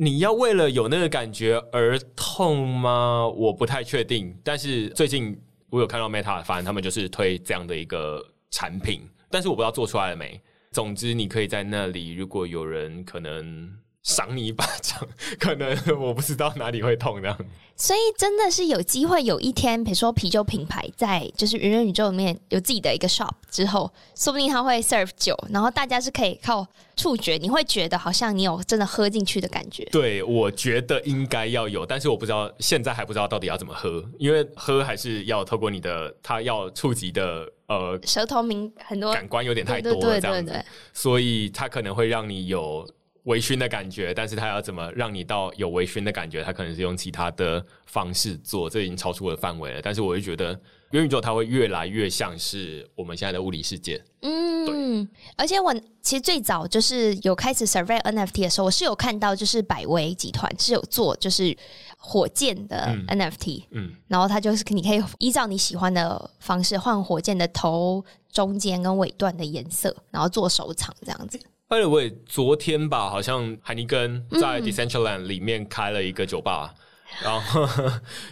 [0.00, 3.26] 你要为了有那个感觉而痛吗？
[3.28, 4.32] 我不太确定。
[4.44, 5.36] 但是最近
[5.70, 10.40] 我有看到 Meta，反正他们就是推这样的一个产品，但是我不知道做出来了没。
[10.70, 13.68] 总之，你可以在那里，如果有人可能。
[14.08, 15.06] 赏你一巴掌，
[15.38, 17.38] 可能我不知道哪里会痛这样。
[17.76, 29.84] 所以真的是有机会，有一天，比如说啤酒品牌在就是元宇宙里面有自己的一个 shop 之后，说不定他会 serve 酒，然后大家是可以靠触觉，你会觉得好像你有真的喝进去的感觉。
[29.92, 42.88] 对，我觉得应该要有，但是我不知道现在还不知道到底要怎么喝，因为喝还是要透过你的，它要触及的呃舌头敏很多感官有点太多了这样子，所以它可能会让你有。
[43.28, 46.42] 微醺的感觉，但是他要怎么让你到有微醺的感觉？
[46.42, 49.82] 他可能是用其他的方式做，这已经超出我的范围了。
[49.82, 50.58] 但是我就觉得
[50.92, 54.02] 元宇宙它会越来越像是我们现在的物理世界。
[54.22, 55.08] 嗯，对。
[55.36, 61.54] 而且我其实最早就是有开始 survey NFT 的时候，我是有看到就是百威集团是有做就是
[61.98, 68.02] 火箭的 NFT，嗯，嗯，然后它就是你可以依照你喜欢的方式换火箭的头、
[68.32, 71.38] 中间跟尾段的颜色，然后做收藏这样子。
[71.68, 76.74] By the way，昨天吧，好像海尼根在 Decentraland 里面开了一个酒吧，
[77.20, 77.68] 嗯、 然后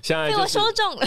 [0.02, 1.06] 现在、就是、被我说中了。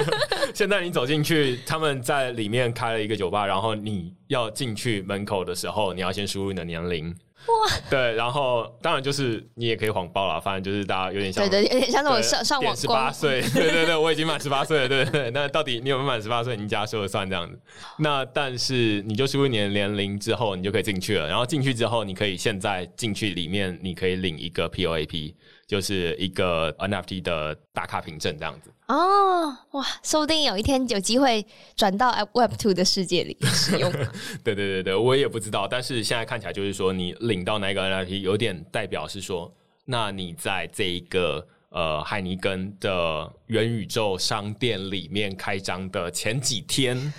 [0.54, 7.14] 现在你走进去，他们在里面开了一个酒吧，然后你要进去门口的时候，你要先输入你的年龄。
[7.46, 17.60] 哇，对，然后当然就是你也可以谎报了，反正就是大家有点像，对对，有点像那种上上网十八岁，对对对，我已经满十八岁了，对对对，那到底你有没有满十八岁，你家说了算这样子。
[17.98, 21.28] 那但是你就输入你的年龄之后，你就可以进去了。
[21.28, 25.34] 然后进去之后，你可以现在进去里面，你可以领一个 POAP。
[25.66, 33.90] 就是一个 NFT 的打卡凭证这样子哦，哇，说不定有一天有机会转到 Web Two 的世界里使用。
[34.44, 39.52] 对对对对，我也不知道，但是现在看起来就是说，你领到那个 NFT，有点代表是说，
[39.84, 47.12] 那你在这一个呃海尼根的元宇宙商店里面开张的前几天。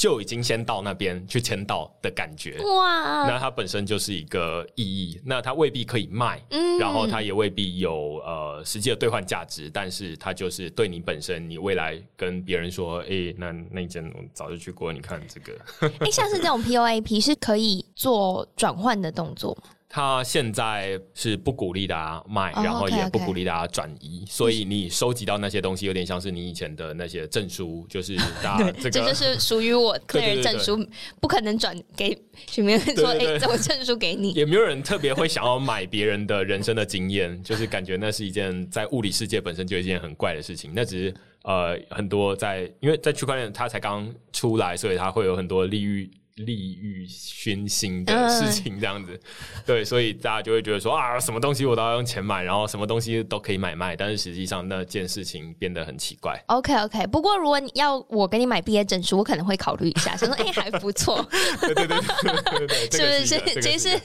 [0.00, 2.56] 就已经先到那边去签到的感觉。
[2.62, 19.64] 哇，那它本身就是一个意义，那它未必可以卖，嗯，然后它也未必有呃实际的兑换价值，但是它就是对你本身，你未来跟别人说，哎、欸，那那件我早就去过，你看这个，哎、欸，像是这种 POAP 是可以做转换的动作吗？
[19.92, 24.30] 他现在是不鼓励大家卖，oh, 然后也不鼓励大家转移，okay, okay.
[24.30, 30.78] 所以你收集到那些东西，有点像是你以前的那些证书，就是大家这个，这就是属于我个人证书，
[31.20, 32.16] 不可能转给
[32.46, 34.30] 许明恩说，哎，这我证书给你。
[34.30, 40.70] 也没有人特别会想要买别人的人生的经验，就是感觉那是一件在物理世界本身就一件很怪的事情。
[40.72, 46.08] 那只是呃，很多在因为在区块链它才刚出来，所以它会有很多利益。
[46.44, 56.42] 利欲熏心的事情，这样子，嗯、对，所以大家就会觉得说啊，什么东西我都要用钱买，然后什么东西都可以买卖，但是实际上那件事情变得很奇怪。
[56.46, 61.26] OK OK，不过如果你要我给你买毕业证书，我可能会考虑一下， 想说哎、欸、还不错，
[61.60, 63.60] 对对对对对，是不是？
[63.60, 64.00] 其实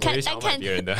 [0.00, 0.96] 看单看别人的，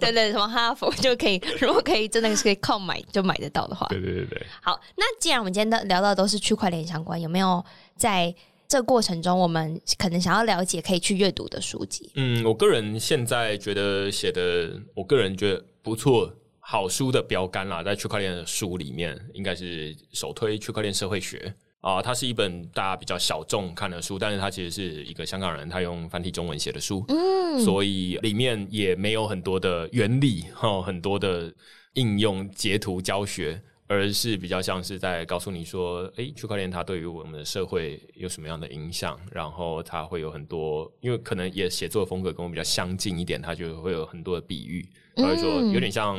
[0.00, 4.46] 对对，什么哈佛就可以，如果可以真的是可以靠买就买得到的话，对对对对。
[4.62, 7.64] 好，那既然我们今天的聊到的都是区块链相关，有没有
[7.96, 8.34] 在？
[8.74, 12.10] 这过程中，我们可能想要了解，可以去阅读的书籍。
[12.16, 21.54] 嗯，我个人现在觉得写的，我个人觉得不错，好书的标杆啦，在区块链的书里面，应该是首推《区块链社会学》
[21.88, 22.02] 啊。
[22.02, 31.54] 它是一本大家比较小众看的书，但是它其实是一个香港人，他用繁体中文写的书，嗯，所以里面也没有很多的原理，哈，很多的
[31.92, 33.62] 应用截图教学。
[33.86, 39.18] 而是比较像是在告诉你说，诶，区块链它对于我们的社会有什么样的影响？
[39.30, 46.18] 然后它会有很多，因为可能也写作风格跟我比较相近一点，它就会有很多的比喻，它会说有点像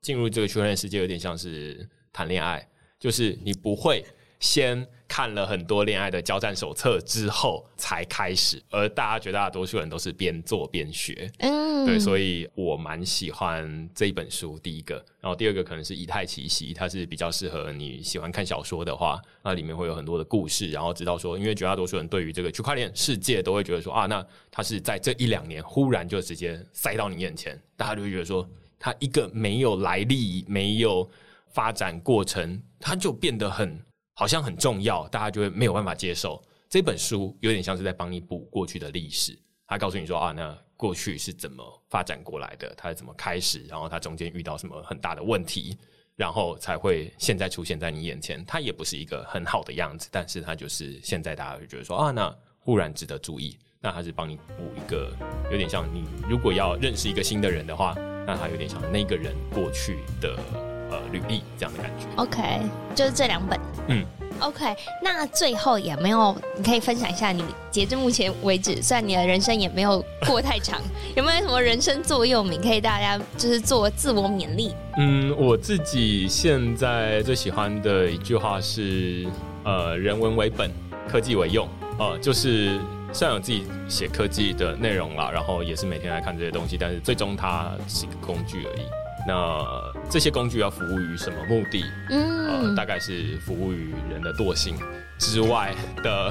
[0.00, 2.68] 进入这个区块链世界，有点像是谈恋爱，
[3.00, 4.04] 就是你不会
[4.42, 4.86] 先。
[5.08, 14.58] 看了很多恋爱的交战手册之后才开始，而大家绝大多数人都是边做边学，嗯，对，所以我蛮喜欢这一本书。
[14.58, 31.06] 第一个，然后第二个可能是以太奇袭，它是比较适合你喜欢看小说的话，那里面会有很多的故事，然后知道说，因为绝大多数人对于这个区块链世界都会觉得说啊，那它是在这一两年忽然就直接塞到你眼前，大家就会觉得说，它一个没有来历、没有
[31.50, 33.78] 发展过程，它就变得很。
[34.14, 36.42] 好像很重要，大家就会没有办法接受。
[36.68, 45.76] 这本书有点像是在帮你补过去的历史，他告诉你说啊，那过去是怎么发展过来的，它是怎么开始，然后它中间遇到什么很大的问题，
[46.16, 48.44] 然后才会现在出现在你眼前。
[48.44, 53.58] 它也不是一个很好的样子，但是它就是现在大家会觉得说啊，那忽然值得注意。
[53.80, 55.14] 那它是帮你补一个，
[55.50, 57.94] 有点像你如果要认识一个新的人的话，
[58.26, 60.71] 那它有点像那个人过去的。
[60.92, 62.06] 呃，履历这样的感觉。
[62.16, 62.60] OK，
[62.94, 63.58] 就是这两本。
[63.88, 64.04] 嗯
[64.40, 64.76] ，OK。
[65.02, 70.78] 那最后也没有你可以分享一下，你截至目前为止，虽然你的人生也没有过太长，
[71.16, 74.74] 有没有什么人生座右铭可以大家就是做自我勉励？
[74.98, 79.26] 嗯，我自己现在最喜欢的一句话是：
[79.64, 80.70] 呃，人文为本，
[81.08, 81.66] 科技为用。
[81.98, 82.78] 呃，就是
[83.12, 88.82] 虽然有自己写科技的内容啦，然后也是每天来看这些东西，但是最终它是一个工具而已。
[89.26, 89.62] 那
[90.10, 91.84] 这些工具要服务于什么目的？
[92.10, 94.76] 嗯，呃，大概是服务于人的惰性
[95.18, 96.30] 之外的，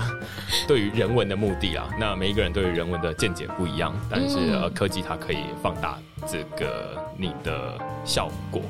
[0.68, 1.90] 对于人文的目的啊。
[2.00, 5.98] 那每一个人对于人文的见解不一样，但是呃，科技它可以放大
[6.28, 8.62] 这个你的效果，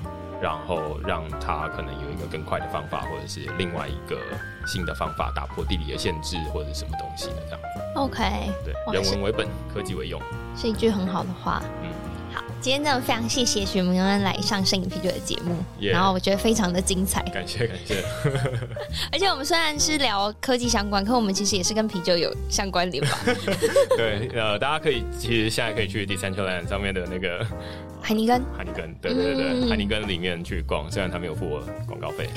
[0.41, 4.17] 然后让它可能有一个更快的方法，或者是另外一个
[4.65, 7.81] 新的方法，打破地理的限制，或者什么东西的这样子。
[7.95, 8.23] OK，
[8.63, 10.21] 对，人文为本，科技为用，
[10.55, 11.61] 是一句很好的话。
[11.83, 11.89] 嗯。
[12.61, 18.03] 好，今天真的非常谢谢许明恩来上摄影啤酒的节目，yeah, 然后我觉得非常的精彩，感谢感谢。
[19.11, 23.17] 而且我们虽然是聊科技相关，可我们其实也是跟啤酒有相关联吧？
[23.97, 27.43] 对，呃，大家可以其实现在可以去 Decentraland 上面的那个
[27.99, 32.29] 海尼根，海尼根，对对对对，嗯、海尼根里面去逛，虽然他没有付我广告费，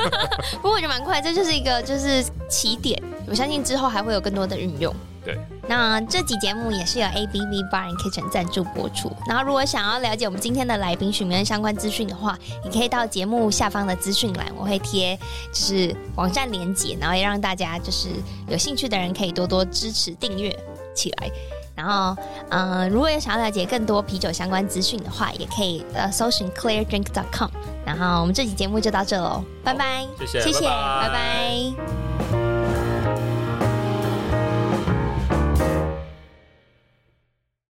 [0.56, 2.98] 不过我觉得蛮快，这就是一个就是起点，
[3.28, 4.94] 我相信之后还会有更多的运用。
[5.26, 5.36] 对，
[5.68, 9.10] 那这集节目也是由 ABV Bar and Kitchen 赞助播出。
[9.26, 15.18] 然后，如果想要了解我们今天的来宾许明恩相关资讯的话，你可以到节目下方的资讯栏，我会贴
[15.52, 18.08] 就是网站连接，然后也让大家就是
[18.46, 20.56] 有兴趣的人可以多多支持订阅
[20.94, 21.28] 起来。
[21.74, 22.16] 然后，
[22.50, 27.50] 嗯、呃，如果有想要了解更多啤酒相关资讯的话，也可以呃搜寻 cleardrink.com。
[27.84, 31.08] 然后，我们这集节目就到这喽，拜拜，谢谢，谢谢，拜拜。
[31.10, 32.45] 拜拜。